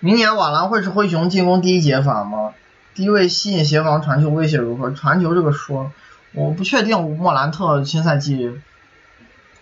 [0.00, 2.52] 明年瓦兰会是灰熊进攻第一解法吗？
[2.94, 4.90] 低位吸引协防传球威胁如何？
[4.90, 5.92] 传球这个说，
[6.34, 8.50] 我不确定莫兰特新赛季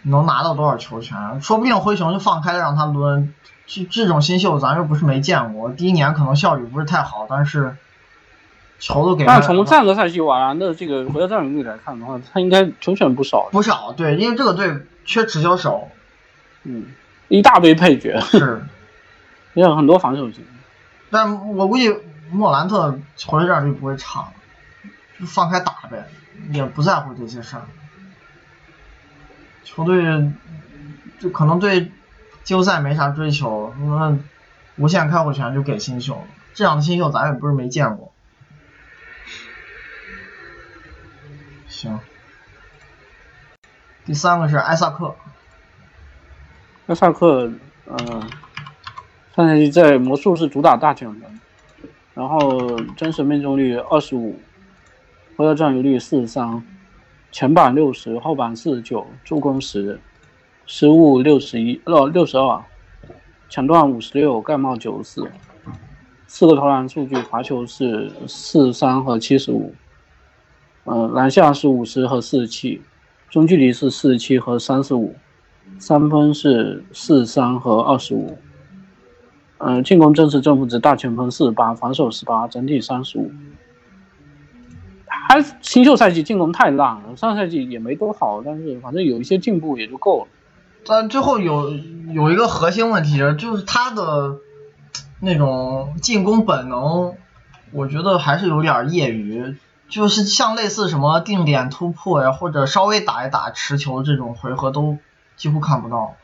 [0.02, 3.32] 能拿到多少球权，说不定灰熊就放开了让他抡。
[3.66, 7.76] 这这种新秀咱又不是没见过，第一年可能效率不是太好，但是
[8.80, 15.88] 球都给他但从上个赛季瓦兰的这个回合占有率来看的话，他应该球权不少，不少，对，因为这个队缺持球手，
[16.64, 16.86] 嗯，
[17.28, 18.64] 一大堆配角， 是，
[19.54, 20.44] 也有很多防守型。
[21.08, 21.94] 但我估计
[22.32, 24.26] 莫兰特回合占有率不会差，
[25.20, 26.08] 就放开打呗，
[26.52, 27.62] 也不在乎这些事儿。
[29.62, 30.32] 球队
[31.18, 31.92] 就可能对
[32.42, 34.18] 季后赛没啥追求，那
[34.76, 36.24] 无限开火权就给新秀，
[36.54, 38.12] 这样的新秀咱也不是没见过。
[41.68, 42.00] 行，
[44.04, 45.14] 第三个是艾萨克，
[46.86, 47.52] 艾萨克，
[47.86, 48.30] 嗯，
[49.36, 51.40] 上赛季在魔术是主打大前锋，
[52.14, 54.40] 然后真实命中率二十五，
[55.40, 56.62] 回合占有率四十三，
[57.32, 59.98] 前板六十，后板四十九，助攻十，
[60.66, 62.62] 失误六十一，呃六十二，
[63.48, 65.30] 抢断五十六，盖帽九十四，
[66.26, 69.74] 四个投篮数据，罚球是四十三和七十五。
[70.84, 72.82] 嗯，篮下是五十和四十七，
[73.30, 75.14] 中距离是四十七和三十五，
[75.78, 78.36] 三分是四十三和二十五。
[79.56, 83.32] 呃，进攻正式正负值大前锋四十八，防守十八，整体三十五。
[85.30, 90.26] 他新秀赛季进攻太烂了，上赛季也没多好，但是反正有一些进步也就够了。
[90.84, 91.70] 但最后有
[92.12, 94.38] 有一个核心问题，就是他的
[95.20, 97.14] 那种进攻本能，
[97.70, 99.54] 我觉得还是有点业余。
[99.88, 104.98] 就是像类似什么定点突破呀，或者稍微打一打持球这种回合都
[105.36, 106.16] 几乎看不到。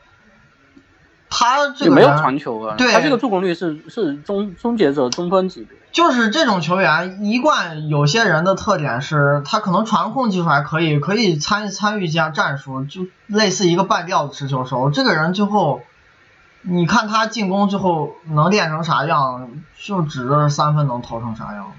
[1.29, 5.77] 他这个没有传球啊，对，他这个助攻率是是终终结者中锋级别。
[5.91, 14.89] 就是这种球员一贯有些人的特点是，他可能传控技术还可以，可以参参与一下战术，就类似一个半吊子持球手。
[14.91, 15.81] 这个人最后，
[16.61, 19.49] 你看他进攻最后能练成啥样，
[19.81, 21.71] 就指着三分能投成啥样。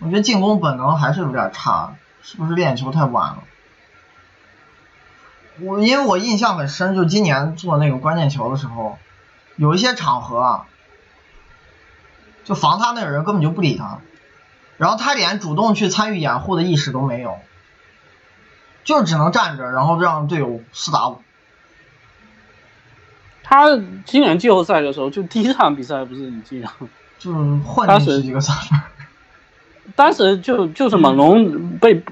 [0.00, 3.38] 我觉得进攻本能还是有点差，是不是练球太晚了？
[5.60, 8.98] 我因为我印象很深，就今年做那个关键球的时候，
[9.56, 10.66] 有一些场合啊，
[12.44, 13.98] 就防他那个人根本就不理他，
[14.76, 17.38] 然后他连主动去参与掩护的意识都没有，
[18.82, 21.22] 就只能站着，然后让队友四打五。
[23.42, 26.68] 他今年季后赛的时候，就第一场比赛不是你记得？
[27.18, 28.80] 就是混进去几个三分。
[29.94, 32.02] 当时就就是猛龙被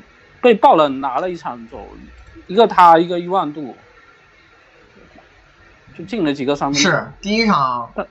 [0.40, 1.88] 被爆了拿了一场走，
[2.46, 3.76] 一个他一个一万度，
[5.96, 6.82] 就进了几个三分。
[6.82, 8.06] 是第一场，然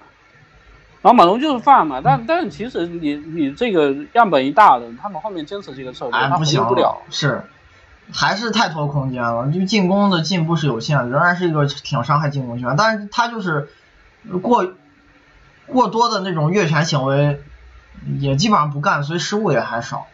[1.03, 7.01] 后马龙就是犯嘛，但但是其实你你这个样本一大的，他们后面坚持这个策略，他不行不了。
[7.09, 7.43] 是，
[8.13, 13.69] 还是太拖空间了，就进攻的进步是有限，仍然是一个挺伤害进攻球员，但是他就是
[14.41, 14.73] 过
[15.65, 17.41] 过多的那种越权行为。
[18.19, 20.07] 也基本上不干，所以失误也还少，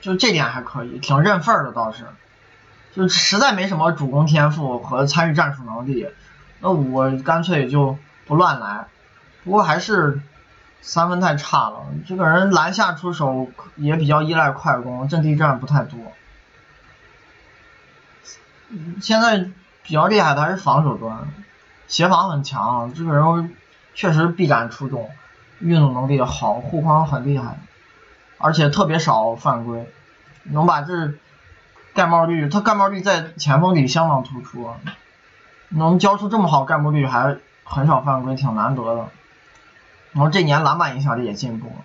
[0.00, 2.04] 就这点还可以，挺认份儿的倒是，
[2.94, 6.06] 就实在没什么主攻天赋和参与战术能力，
[6.60, 8.86] 那我干脆就不乱来。
[9.44, 10.20] 不过还是
[10.80, 15.98] 三分太差了，这个人篮下出手也比较依赖快攻，阵地战不太多。
[19.00, 19.50] 现在
[19.82, 21.28] 比较厉害的还是防守端，
[21.88, 23.54] 协防很强，这个人
[23.94, 25.10] 确实臂展出众。
[25.60, 27.60] 运动能力好，护框很厉害，
[28.38, 29.88] 而且特别少犯规，
[30.42, 31.12] 能把这
[31.94, 34.68] 盖帽率，他盖帽率在前锋里相当突出，
[35.68, 39.08] 能交出这么好盖帽率，还很少犯规，挺难得的。
[40.12, 41.84] 然后这年篮板影响力也进步了，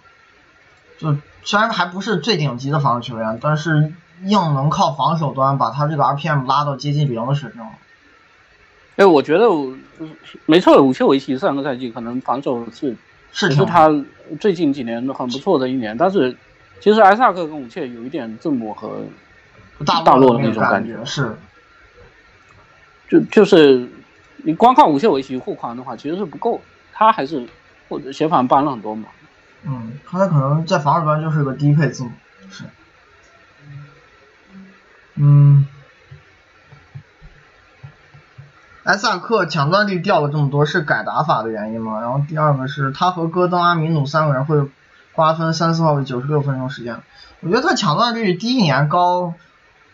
[0.98, 3.94] 就虽然还不是最顶级的防守球员，但是
[4.24, 7.62] 硬能靠防守端把他这个 RPM 拉到接近零的水平。
[8.96, 9.46] 哎，我觉得
[10.46, 12.96] 没错，武切维奇上个赛季可能防守是。
[13.30, 13.92] 是他
[14.40, 16.36] 最近几年很不错的一年，但是
[16.80, 19.02] 其实埃萨克跟武切有一点字母和
[19.86, 21.38] 大落的那种感觉，是，
[23.10, 23.90] 就就是
[24.38, 26.62] 你光靠无限围棋护框的话，其实是不够，
[26.94, 27.48] 他还是
[27.90, 29.12] 或者协防帮了很多忙。
[29.64, 32.12] 嗯，他可能在防守端就是个低配字母，
[32.50, 32.64] 是，
[35.16, 35.68] 嗯。
[38.84, 42.00] 埃萨克抢断率掉了这么多，是改打法的原因吗？
[42.00, 44.66] 然后第二个是他和戈登、阿米努三个人会
[45.12, 47.02] 瓜分三四号位九十六分钟时间。
[47.42, 49.34] 我觉得他抢断率第一年高，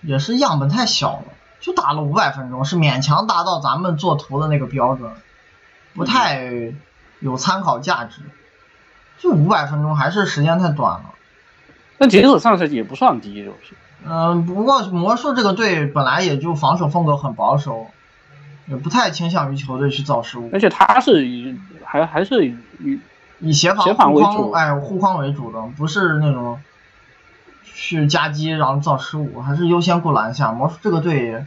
[0.03, 1.23] 也是样本太小了，
[1.59, 5.11] 就打了五百分钟，是勉强达到咱们做图的那个标准，
[5.95, 6.73] 不太
[7.19, 8.21] 有参考价值。
[9.17, 11.05] 就五百分钟还是时间太短了。
[11.97, 13.73] 那其实上赛季也不算低，就是。
[14.05, 17.87] 嗯，不过魔术这个队本来也就防守风格很保守。
[18.65, 22.55] 也不太倾向于球队去造失误，而且他是以还还是以
[23.41, 26.57] 以协防护框哎护框为主的，不是那种
[27.73, 30.51] 去夹击然后造失误，还是优先过篮下。
[30.51, 31.45] 魔术这个队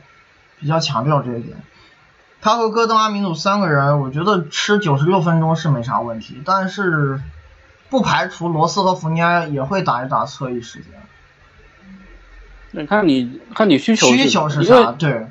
[0.58, 1.56] 比较强调这一点。
[2.42, 7.20] 他和戈登、阿米努三个人，我觉得吃九十六分钟是没啥问题，但是
[7.88, 10.90] 不排除罗斯和福尼埃也会打一打侧翼时间。
[12.72, 14.92] 那看你看你需求需求是啥？
[14.92, 15.26] 对。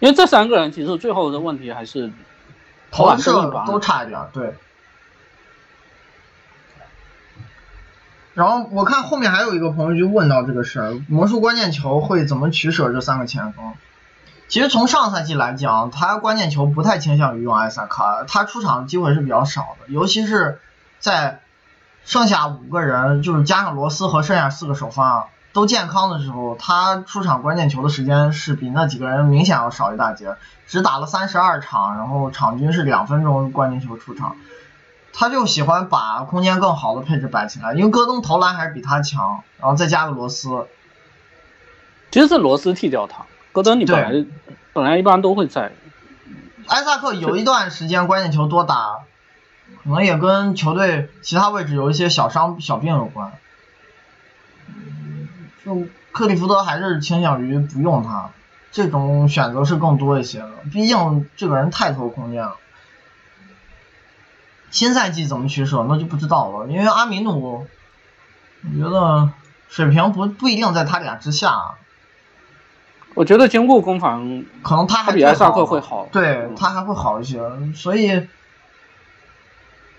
[0.00, 2.12] 因为这三个人其实最后的问题还是
[2.90, 3.18] 投篮
[3.66, 4.54] 都差一点，对。
[8.34, 13.72] 然后我看后面还有一个朋友就问到这个事儿，魔术关键球会怎么取舍这三个前锋？
[14.48, 20.60] 其实从上赛季来讲，他关键球不太倾向于用艾萨卡，他出场的机会是比较少的，尤其是
[20.98, 21.40] 在
[22.04, 30.34] 剩下五个人，就是加上罗斯和剩下四个首发都健康的时候，他出场关键球的时间是比那几个人明显要少一大截，
[30.66, 34.36] 只打了三十二场，然后场均是两分钟关键球出场。
[35.16, 40.66] 他就喜欢把空间更好的配置摆起来，因为戈登投篮还是比他强，然后再加个罗斯，
[42.10, 44.26] 其实是罗斯替掉他，戈登你本来
[44.72, 45.70] 本来一般都会在，
[46.66, 49.04] 埃萨克有一段时间关键球多打，
[49.84, 53.32] 可能也跟球队其他位置有一些小伤小病有关。
[54.66, 55.28] 嗯
[55.64, 58.30] 就克利福德还是倾向于不用他，
[58.72, 62.56] 这种选择是更多一些的，毕竟这个人太投空间了。
[64.74, 67.66] 新赛季怎么取舍那就不知道了，因为阿米努，我
[68.76, 69.30] 觉得
[69.68, 71.76] 水平不不一定在他俩之下，
[73.14, 77.40] 我觉得兼顾攻防可能他还比埃萨克会好，对嗯他还会好一些，
[77.76, 78.26] 所以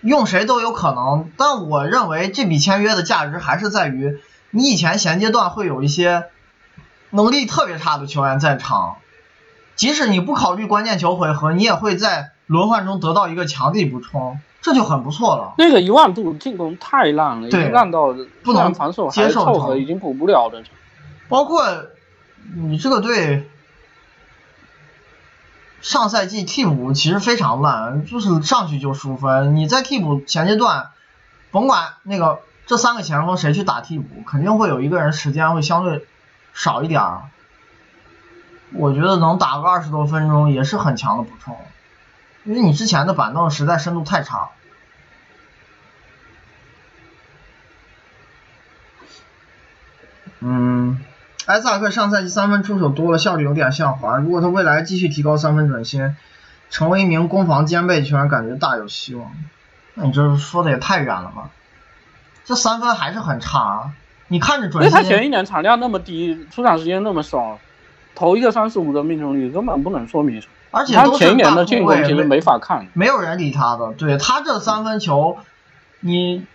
[0.01, 1.31] 用谁都有可能。
[1.37, 4.19] 但我认为这笔签约的价值还是在于，
[4.51, 6.25] 你以前衔接段会有一些
[7.11, 8.97] 能力特别差的球员在场，
[9.77, 15.53] 即使你不考虑关键球回合，你也会在轮换中得到一个强力补充，这就很不错了。
[15.59, 20.63] 那个一万度进攻太烂了，已对经烂到不能防守还接受它凑合，已经补不了的。
[21.29, 21.63] 包括
[22.55, 23.47] 你这个队
[25.81, 29.55] 上赛季替补其实非常烂，就是上去就输分。
[29.55, 30.87] 你在替补前阶段，
[31.51, 36.07] 甭管那个这三个前锋谁去打替补，肯定会有一个人时间会相对
[36.55, 37.21] 少一点儿。
[38.73, 41.55] 我觉得能打个二十多分钟也是很强的补充，
[42.45, 44.49] 因为你之前的板凳实在深度太差。
[50.39, 51.03] 嗯，
[51.47, 54.17] 埃萨克上赛季三分出手多了，效率有点下滑。
[54.17, 56.15] 如果他未来继续提高三分准心，
[56.69, 59.31] 成为一名攻防兼备球员，感觉大有希望。
[59.95, 61.49] 那你这说的也太远了吧？
[62.43, 63.93] 这三分还是很差啊！
[64.27, 67.59] 你看着准因为他前，一年产量那么低，出场时间那么少，
[68.15, 70.53] 投一个三十五的命中率根本不能说明什么。
[70.71, 72.87] 而且他前一年的进攻其实没没法看。
[72.93, 73.93] 没有人理他的。
[73.93, 75.37] 对他这三分球，
[75.99, 76.45] 你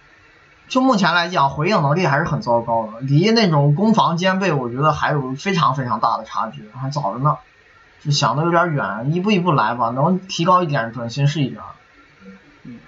[0.68, 7.36] 就目前来讲，回应能力还是很糟糕的，离那种攻防兼备，我觉得还有非常非常大的差距，还早着呢。
[8.02, 11.60] 就想的有点远，一步一步来吧，能提高一点准心是一点
[12.64, 12.78] 嗯。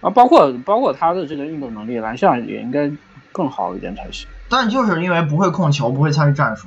[0.00, 2.90] 啊，包括包括他的这个运动能力，篮下也应该
[3.32, 4.28] 更好一点才行。
[4.48, 6.66] 但就是因为不会控球，不会参与战术，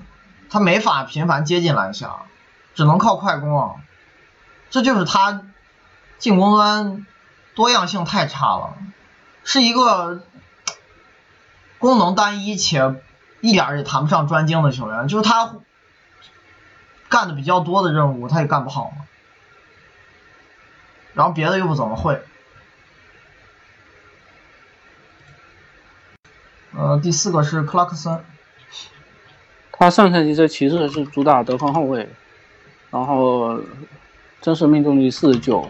[0.51, 2.23] 他没法频繁接近篮下，
[2.75, 3.75] 只能靠快攻啊。
[4.69, 5.43] 这就是他
[6.17, 7.07] 进攻端
[7.55, 8.73] 多样性太差了，
[9.45, 10.21] 是一个
[11.79, 13.01] 功能单一且
[13.39, 15.07] 一点也谈不上专精的球员。
[15.07, 15.55] 就是他
[17.07, 19.07] 干的比较多的任务，他也干不好嘛。
[21.13, 22.21] 然后别的又不怎么会。
[26.73, 28.23] 呃，第四个是克拉克森，
[29.81, 32.07] 他上赛季在骑士是主打得分后卫，
[32.91, 33.59] 然后
[34.39, 35.67] 真实命中率四十九，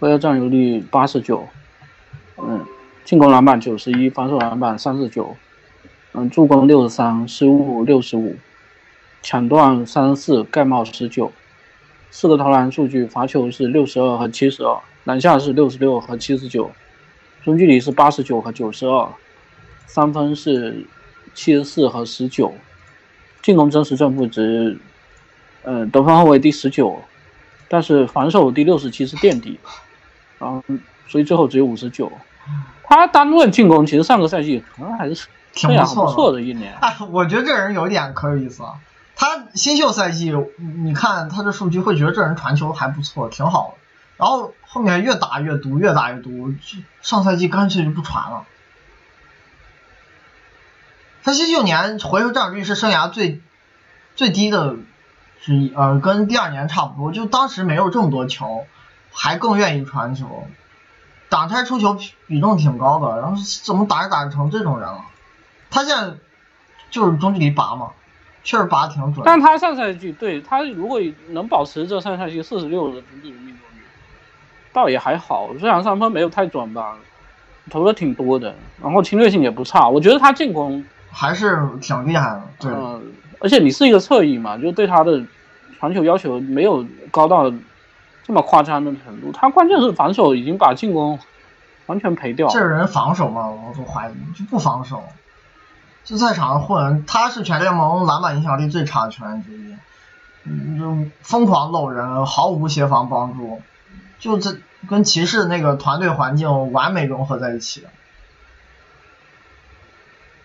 [0.00, 1.46] 回合占有率八十九，
[2.38, 2.66] 嗯，
[3.04, 5.36] 进攻篮板九十一，防守篮板三十九，
[6.12, 8.34] 嗯，助攻六十三，失误六十五，
[9.22, 11.30] 抢断三十四，盖帽十九，
[12.10, 16.68] 四个投篮数据，罚球是六十二和七十二，篮下是六十六和七十九，
[17.44, 19.08] 中距离是八十九和九十二，
[19.86, 20.84] 三分是
[21.32, 22.52] 七十四和十九。
[23.42, 24.78] 进攻真实正负值，
[25.62, 27.02] 呃，得分后卫第十九，
[27.68, 29.58] 但是防守第六十七是垫底，
[30.38, 30.62] 然后
[31.08, 32.10] 所以最后只有五十九。
[32.84, 36.12] 他单论进攻，其实上个赛季可能还是挺不错的。
[36.12, 36.74] 错的一年。
[36.82, 38.74] 哎，我觉得这人有一点可有意思啊。
[39.14, 40.34] 他新秀赛季，
[40.82, 43.80] 你看他的数据，会觉得这人传球还不错，挺好的。
[44.16, 48.44] 然后后面越打越毒，越打越毒，这上赛季干脆就不传了。
[51.22, 53.40] 他新秀年回收占有率是生涯最
[54.16, 54.76] 最低的
[55.40, 57.12] 之一，呃，跟第二年差不多。
[57.12, 58.66] 就当时没有这么多球，
[59.12, 60.44] 还更愿意传球，
[61.28, 61.96] 挡拆出球
[62.26, 63.20] 比重挺高的。
[63.20, 65.04] 然后怎么打着打着成这种人了？
[65.70, 66.14] 他现在
[66.90, 67.90] 就是中距离拔嘛，
[68.42, 69.22] 确实拔得挺准。
[69.24, 73.82] 但他上赛季对他如果能保持这上赛季四十六的中距离命中率，
[74.72, 75.50] 倒也还好。
[75.58, 76.96] 虽然三分没有太准吧，
[77.70, 79.88] 投的挺多的，然后侵略性也不差。
[79.88, 83.00] 我觉得他进攻，还是挺厉害的，对，呃，
[83.40, 85.22] 而且你是一个侧翼嘛，就对他的
[85.78, 87.50] 传球要求没有高到
[88.24, 91.18] 这么夸张的程度，他关键是防守已经把进攻
[91.86, 92.48] 完全赔掉。
[92.48, 93.48] 这人防守嘛？
[93.48, 95.02] 我都怀疑，就不防守，
[96.04, 97.04] 就在场上混。
[97.06, 99.74] 他是全联盟篮板影响力最差的球员之一，
[100.44, 103.60] 嗯，就疯狂漏人，毫无协防帮助，
[104.18, 104.56] 就这
[104.88, 107.84] 跟骑士那个团队环境完美融合在一起。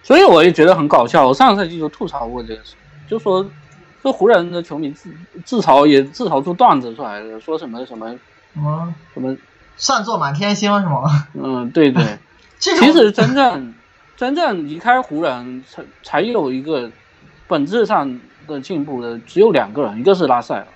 [0.05, 1.27] 所以我也觉得很搞笑。
[1.27, 2.75] 我上个赛季就吐槽过这个事，
[3.09, 3.43] 就说
[4.03, 5.09] 这湖人的球迷自
[5.43, 8.15] 自嘲也自嘲出段子出来了，说什么什么
[8.53, 9.35] 什么什么
[9.77, 11.27] 善作满天星是吗？
[11.33, 12.19] 嗯，对对。
[12.59, 13.73] 其实真正
[14.15, 16.91] 真正离开湖人才才有一个
[17.47, 20.67] 本质上的进步的，只有两个人，一个是拉塞尔，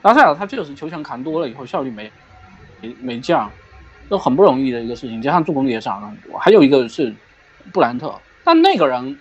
[0.00, 2.10] 拉塞尔他确实球权扛多了以后效率没
[2.80, 3.50] 没没降，
[4.08, 6.38] 都很不容易的一个事情，加上助攻也少了很多。
[6.38, 7.14] 还有一个是。
[7.72, 8.14] 布兰特，
[8.44, 9.18] 但那个人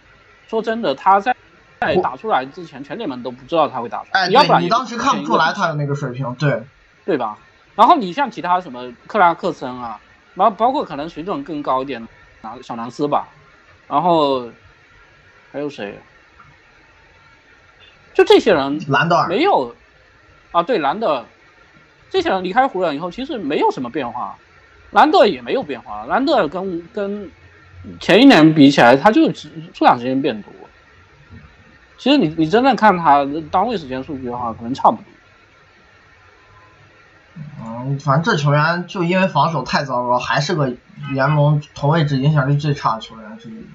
[0.47, 1.35] 说真的，他在
[1.79, 4.21] 在打出来之前，全联盟都不知道他会打出来。
[4.21, 6.63] 哎，对，你当时看不出来他的那个水平，对
[7.05, 7.37] 对吧？
[7.75, 9.99] 然后你像其他什么克拉克森啊，
[10.35, 12.07] 然后包括可能水准更高一点，
[12.41, 13.27] 拿小南斯吧，
[13.87, 14.49] 然后
[15.51, 15.99] 还有谁？
[18.13, 19.75] 就这些人，兰德尔没有
[20.51, 20.63] 啊？
[20.63, 21.25] 对，兰德尔，
[22.09, 24.37] 这些人离开湖人以后，其实没有什么变化，
[24.91, 27.29] 兰德尔也没有变化，兰德尔跟跟。
[27.99, 30.51] 前一年比起来，他就出场时间变多。
[31.97, 35.05] 其实你你真正看他单位时间数据的话，可能差不多。
[37.61, 40.73] 嗯，反正这球员就因为防守太糟糕，还是个
[41.11, 43.65] 联盟同位置影响力最差的球员之一。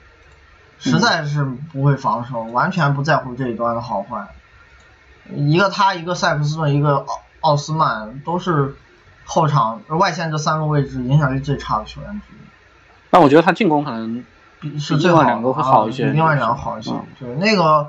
[0.79, 4.29] 实在是不会防守，完全不在乎这一端的好坏。
[5.35, 8.77] 一个他，一个塞克斯顿，一个奥奥斯曼，都是
[9.25, 12.50] 后场外线这三个位置影响力最差的球员之一。
[13.11, 14.25] 但我觉得他进攻可能
[14.61, 16.93] 比是另外两个会好一些，比另外两个好一些。
[17.19, 17.89] 对，那个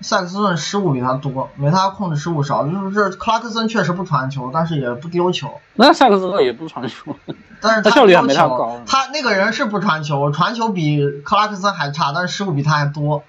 [0.00, 2.66] 塞克斯顿失误比他多，没他控制失误少。
[2.66, 5.60] 就是克拉克森确实不传球，但是也不丢球。
[5.74, 7.16] 那塞克斯顿也不传球，
[7.60, 8.80] 但是他效率还没他高。
[8.86, 13.22] 他那个人是不传球，传球比克拉克森还差，但是失误比他还多，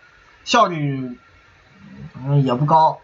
[0.43, 1.17] 效率
[2.13, 2.99] 反正也不高。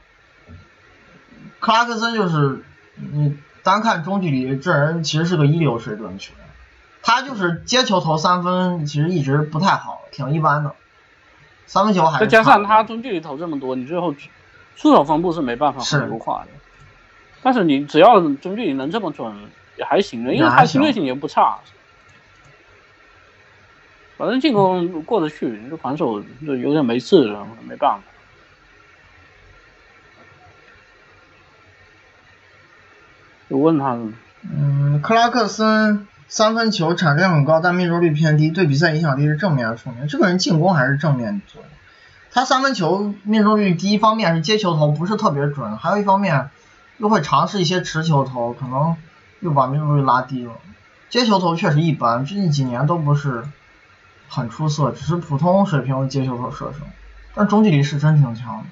[1.59, 2.63] 克拉克森就是
[2.95, 6.40] 你单看中距离，这人其实是个一流水准的球员。
[7.03, 10.75] 他就是接球投三分，其实一直不太好，挺一般的。
[11.65, 14.13] 三分球还再加上他中距离投这么多，你最后
[14.75, 16.47] 出手分布是没办法很优化的。
[17.41, 19.33] 但是你只要中距离能这么准，
[19.77, 21.59] 也还行的，因为他侵略性也不差。
[24.17, 28.03] 反正进攻过得去，这防守就有点没事了，没办法。
[33.49, 33.97] 就问他，
[34.43, 36.07] 嗯，克拉克森。
[36.31, 40.07] 三分球产量很高，但命中率偏低，对比赛影响力是正面还是负面？
[40.07, 41.69] 这个人进攻还是正面作用。
[42.31, 46.49] 他三分球命中率低，一方面是接球投不是特别准，还有一方面
[46.99, 48.95] 又会尝试一些持球投，可能
[49.41, 50.53] 又把命中率拉低了。
[51.09, 53.43] 接球投确实一般，最近几年都不是
[54.29, 56.85] 很出色，只是普通水平的接球投射手。
[57.35, 58.65] 但中距离是真挺强的。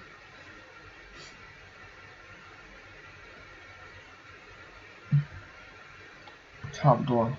[6.72, 7.30] 差不多。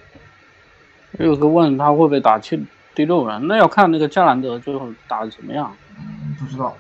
[1.19, 5.75] 有个问他会不会打七第六人，那要看那个加兰德最后打的怎么样。
[5.99, 6.77] 嗯，不知道。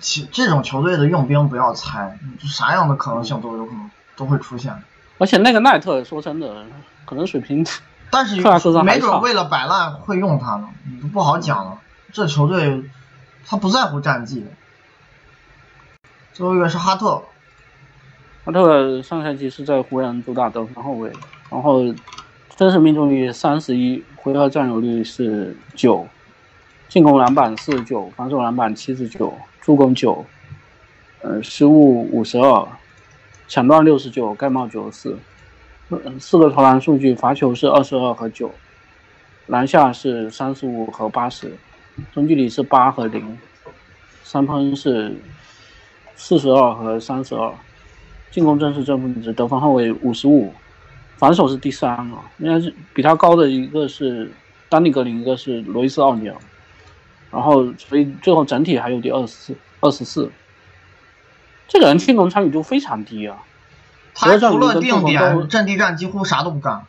[0.00, 4.74] 其这种球队的用兵不要猜，就啥样的可能性都有可能都会出现。
[5.18, 6.64] 而且那个奈特说真的，
[7.04, 7.64] 可能水平，
[8.10, 8.36] 但是
[8.82, 10.68] 没准为了摆烂会用他呢，
[11.00, 11.78] 都不好讲了。
[12.12, 12.82] 这球队
[13.46, 14.46] 他不在乎战绩。
[16.32, 17.22] 最后一个是哈特，
[18.44, 21.12] 哈特上赛季是在湖人主打得分后卫，
[21.50, 21.82] 然后。
[22.56, 26.06] 真实命中率三十一，回合占有率是九，
[26.88, 30.24] 进攻篮板四十九，防守篮板七十九，助攻九，
[31.22, 32.68] 呃，失误五十二，
[33.48, 35.18] 抢断六十九，盖帽九十四，
[36.20, 38.52] 四个投篮数据，罚球是二十二和九，
[39.48, 41.56] 篮下是三十五和八十，
[42.12, 43.36] 中距离是八和零，
[44.22, 45.16] 三分是
[46.14, 47.52] 四十二和三十二，
[48.30, 50.54] 进攻真实正负值，得分后卫五十五。
[51.16, 54.32] 防守是第三啊，应该是比他高的一个是
[54.68, 56.36] 丹尼格林，一个是罗伊斯奥尼尔，
[57.30, 60.30] 然后所以最后整体还有第二十四、二十四。
[61.66, 63.38] 这个人进攻参与度非常低啊，
[64.14, 66.84] 他除了定点阵地战几乎啥都不干，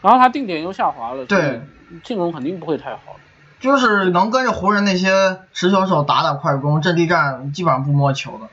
[0.00, 1.62] 然后他定点又下滑了，对，
[2.02, 3.16] 进攻肯定不会太好。
[3.60, 8.48] 就是能跟着湖人那些持球手打打快攻，阵地战基本上不摸球的，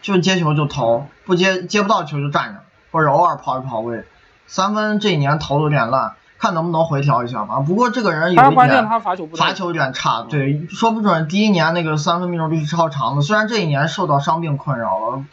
[0.00, 2.60] 就接球就投，不接接不到球就站着。
[2.92, 4.04] 或者偶尔跑一跑位，
[4.46, 7.60] 三分这一年投的有点烂，看能不能回调一下吧。
[7.60, 8.88] 不过这个人有一点
[9.34, 15.24] 罚球有点差，对，说不准第一年那个三分命中率是超长的，虽然这一年受到伤病困扰了，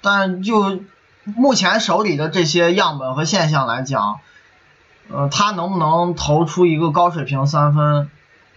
[0.00, 0.80] 但就
[1.24, 4.20] 目前手里的这些样本和现象来讲，
[5.12, 8.08] 呃，他能不能投出一个高水平三分，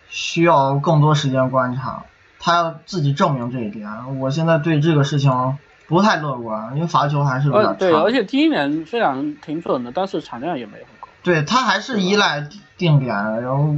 [0.08, 2.04] 需要更多时间观察，
[2.40, 4.20] 他要自己证明这一点。
[4.20, 5.58] 我现在对这个事情
[5.90, 7.70] 不太乐观，因为罚球还是有点差。
[7.72, 11.08] 呃，对，而且第一年虽然挺准的，但是产量也没很高。
[11.24, 13.76] 对他还是依赖定点，然后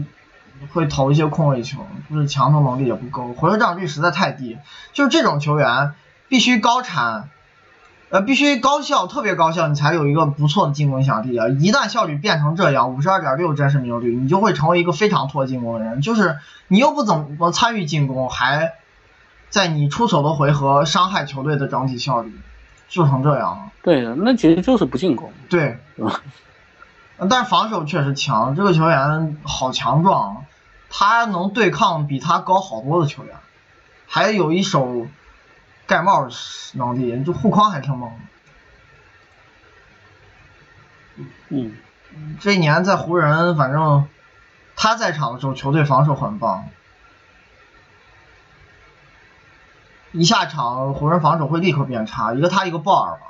[0.73, 4.57] 会投一些空位球，就是强投能力也不够，回合占有率实在太低。
[4.91, 5.93] 就是这种球员
[6.27, 7.29] 必须高产，
[8.09, 11.47] 呃，必须高效，特别高效，你才有一个不错的进攻影响力啊！
[11.47, 16.01] 一旦效率变成这样，五十二点六真实命中率，你就会成为一个非常拖进攻的人。
[16.01, 16.37] 就是
[16.67, 18.73] 你又不怎么参与进攻，还
[19.51, 22.41] 在你出手的回合伤害球队的整体效率，
[22.89, 23.71] 就成这样了。
[23.83, 25.31] 对的，那其实就是不进攻。
[25.47, 25.77] 对？
[27.29, 30.45] 但是防守确实强，这个球员好强壮，
[30.89, 33.35] 他能对抗比他高好多的球员，
[34.07, 35.05] 还有一手
[35.85, 36.27] 盖帽
[36.73, 38.09] 能力，就护框还挺猛
[41.17, 41.23] 的。
[41.49, 41.75] 嗯，
[42.39, 44.07] 这一年在湖人，反正
[44.75, 46.65] 他在场的时候，球队防守很棒。
[50.11, 53.27] 一下场，湖人防守会立刻变差，一个他一个鲍尔吧，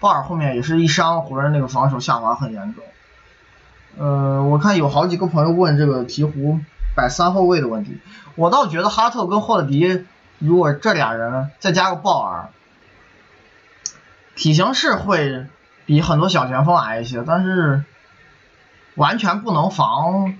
[0.00, 2.84] 鲍尔后面也是一伤，湖人那个防守下滑很严重。
[3.96, 6.60] 呃，我看有好几个朋友问这个鹈鹕
[6.96, 8.00] 摆三后卫的问题，
[8.34, 10.04] 我倒觉得哈特跟霍勒迪
[10.38, 12.48] 如果这俩人再加个鲍尔，
[14.34, 15.46] 体型是会
[15.86, 17.84] 比很多小前锋矮一些，但是
[18.96, 20.34] 完全不能防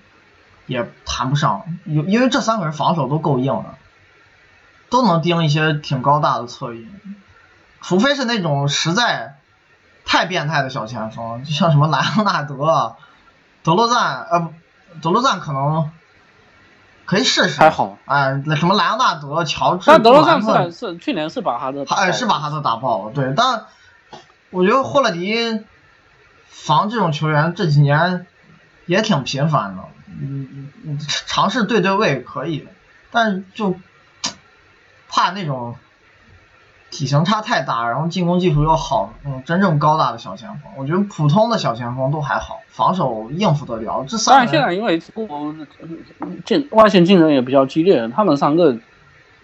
[0.66, 3.78] 也谈不上，因因为这三个人防守都够硬了，
[4.94, 6.86] 都能盯一些挺高大的侧翼，
[7.80, 9.40] 除非是那种实在
[10.04, 12.94] 太变态的小前锋，就像什么莱昂纳德。
[13.64, 14.54] 德罗赞，呃，
[15.02, 15.90] 德罗赞可能
[17.06, 23.64] 可以试试，还好，哎，那什么莱昂纳德、乔治，但德罗赞是是去年是把哈特，哎，是把哈特打爆了，对，但
[24.50, 25.64] 我觉得霍勒迪
[26.46, 28.28] 防这种球员这几年
[28.86, 32.68] 也挺频繁的，嗯嗯，尝试对对位可以，
[33.10, 33.74] 但就
[35.14, 35.76] 怕那种。
[36.90, 44.04] 体型差太大，然后进攻技术又好，嗯，真正高大的小前锋，我觉得普通的小前锋都还好，防守应付得了。
[44.06, 45.02] 这三但现在因为
[46.44, 48.76] 进外线竞争也比较激烈，他们三个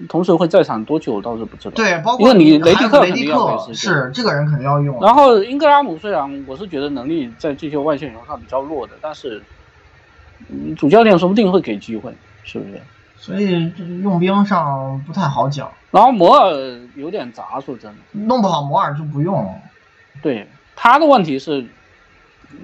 [0.09, 1.73] 同时会在场多久倒是不知道。
[1.75, 5.01] 对，包括你雷迪克雷迪克是这个人肯定要用。
[5.01, 9.43] 然后英格拉姆虽然我是觉得能力在这些外线球上比较弱的，但是
[10.79, 12.15] 主教练说不定会给机会，
[12.45, 12.81] 是不是？
[13.21, 13.71] 所以
[14.03, 15.71] 用兵上不太好讲。
[15.91, 19.51] 然后摩尔有点杂，说真的，弄不好摩尔就不用了。
[20.23, 21.67] 对他的问题是，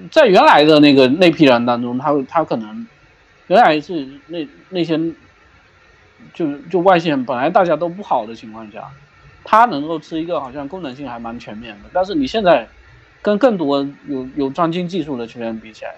[0.09, 2.87] 在原来的那个那批人当中，他他可能
[3.47, 4.99] 原来是那那些
[6.33, 8.89] 就就外线本来大家都不好的情况下，
[9.43, 11.89] 他能够吃一个好像功能性还蛮全面的。
[11.93, 12.67] 但是你现在
[13.21, 15.93] 跟更多有有专精技术的球员比起来，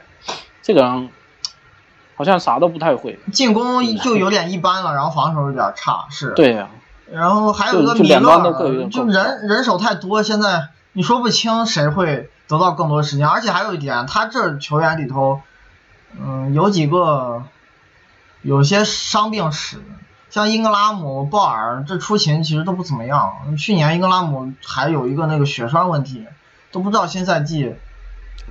[0.62, 1.10] 这个人。
[2.20, 6.34] 好像啥都不太会，进攻就有点一般了，然后防守有点差，是。
[6.34, 6.67] 对呀。
[7.09, 13.26] 然后还有一个米勒，就人人手太多，现在你说不清谁会得到更多时间。
[13.26, 15.39] 而且还有一点，他这球员里头，
[16.20, 17.43] 嗯，有几个
[18.41, 19.78] 有些伤病史，
[20.30, 23.32] 像英格拉姆、鲍尔，这出勤其实都不怎么样。
[23.57, 26.28] 去年英格拉姆还有一个那个血栓问题，
[26.74, 27.78] 都不知道新赛季。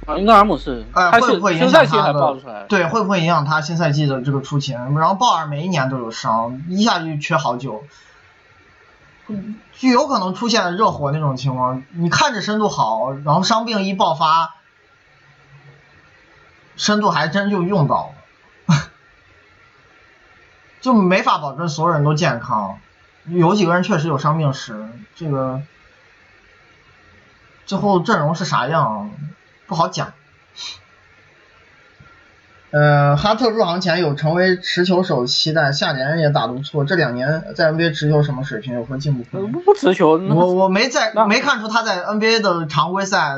[0.07, 2.67] 啊，英格尔姆是，哎，会不会影响他的？
[2.69, 4.77] 对，会不会影响他新赛季的这个出勤？
[4.95, 7.85] 然后鲍尔每一年都有伤，一下就缺好久，
[9.73, 11.83] 就有可能出现热火那种情况。
[11.93, 14.55] 你看着深度好，然后伤病一爆发，
[16.77, 18.15] 深度还真就用到
[18.67, 18.75] 了，
[20.81, 22.79] 就没法保证所有人都健康。
[23.27, 25.61] 有几个人确实有伤病史，这个
[27.67, 29.11] 最后阵容是啥样？
[29.69, 30.13] 不好讲。
[32.71, 36.85] 呃，哈特入行前有成为持球手期待，下年也打得不错。
[36.85, 38.75] 这两年在 NBA 持球什么水平？
[38.75, 39.25] 有何进步？
[39.49, 40.19] 不不持球。
[40.19, 43.37] 我我没在没看出他在 NBA 的常规赛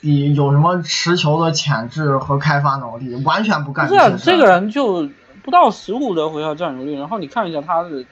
[0.00, 3.86] 里有什么持球的潜质和开发能力，完全不干。
[3.86, 5.08] 不是这个人就
[5.44, 8.04] 不到十五的回合占有率，然后你看一下他的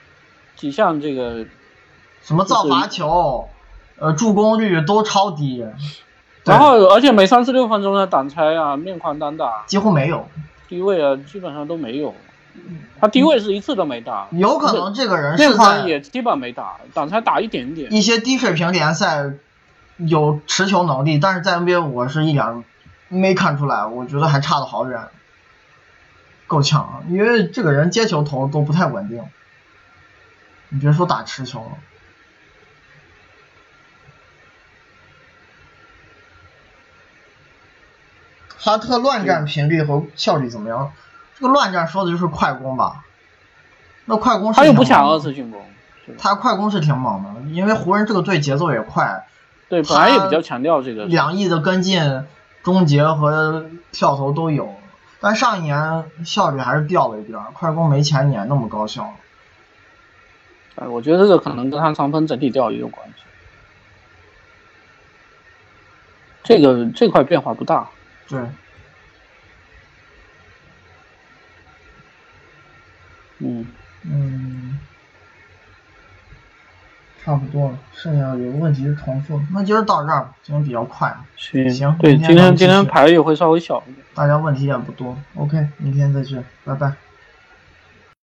[0.55, 1.45] 几项这个
[2.23, 3.49] 什么造罚球，
[3.99, 5.65] 呃，助攻率都超低。
[6.43, 10.27] 然后，而且每三十六分钟的挡拆啊，面框单打几乎没有，
[10.67, 12.15] 低位啊基本上都没有，
[12.99, 14.27] 他低位是一次都没打。
[14.31, 17.93] 有可能这个人面框也基本没打，挡拆打一点点。
[17.93, 19.31] 一些低水平联赛
[19.97, 22.63] 有持球能力，但是在 NBA 我是一点
[23.07, 25.07] 没看出来，我觉得还差得好远。
[26.47, 29.23] 够呛啊，因为这个人接球投都不太稳定，
[30.69, 31.77] 你别说打持球了。
[38.61, 40.93] 哈特乱战频率和效率怎么样？
[41.35, 43.03] 这个乱战说的就是快攻吧？
[44.05, 45.65] 那快攻他又不想二次进攻，
[46.19, 49.25] 他快攻是挺猛的，因为湖人这个队节奏也快。
[49.67, 51.05] 对，本来也比较强调这个。
[51.05, 52.27] 两翼的跟进、
[52.61, 54.75] 终结和跳投都有，
[55.19, 59.11] 但上一年效率还是掉了一点，快攻没前一年那么高效。
[60.75, 63.15] 哎，我觉得这个可能跟他长分整体掉也有关系。
[66.43, 67.89] 这个这块变化不大。
[68.31, 68.39] 对，
[73.39, 73.67] 嗯。
[74.03, 74.79] 嗯，
[77.23, 81.15] 差不多了，剩下有个问题是重复，那今儿到这儿吧，今天比较快。
[81.35, 86.91] 行行，对，今天今天牌也会稍微小一点，大家问题也不多，OK，明天再见，拜拜。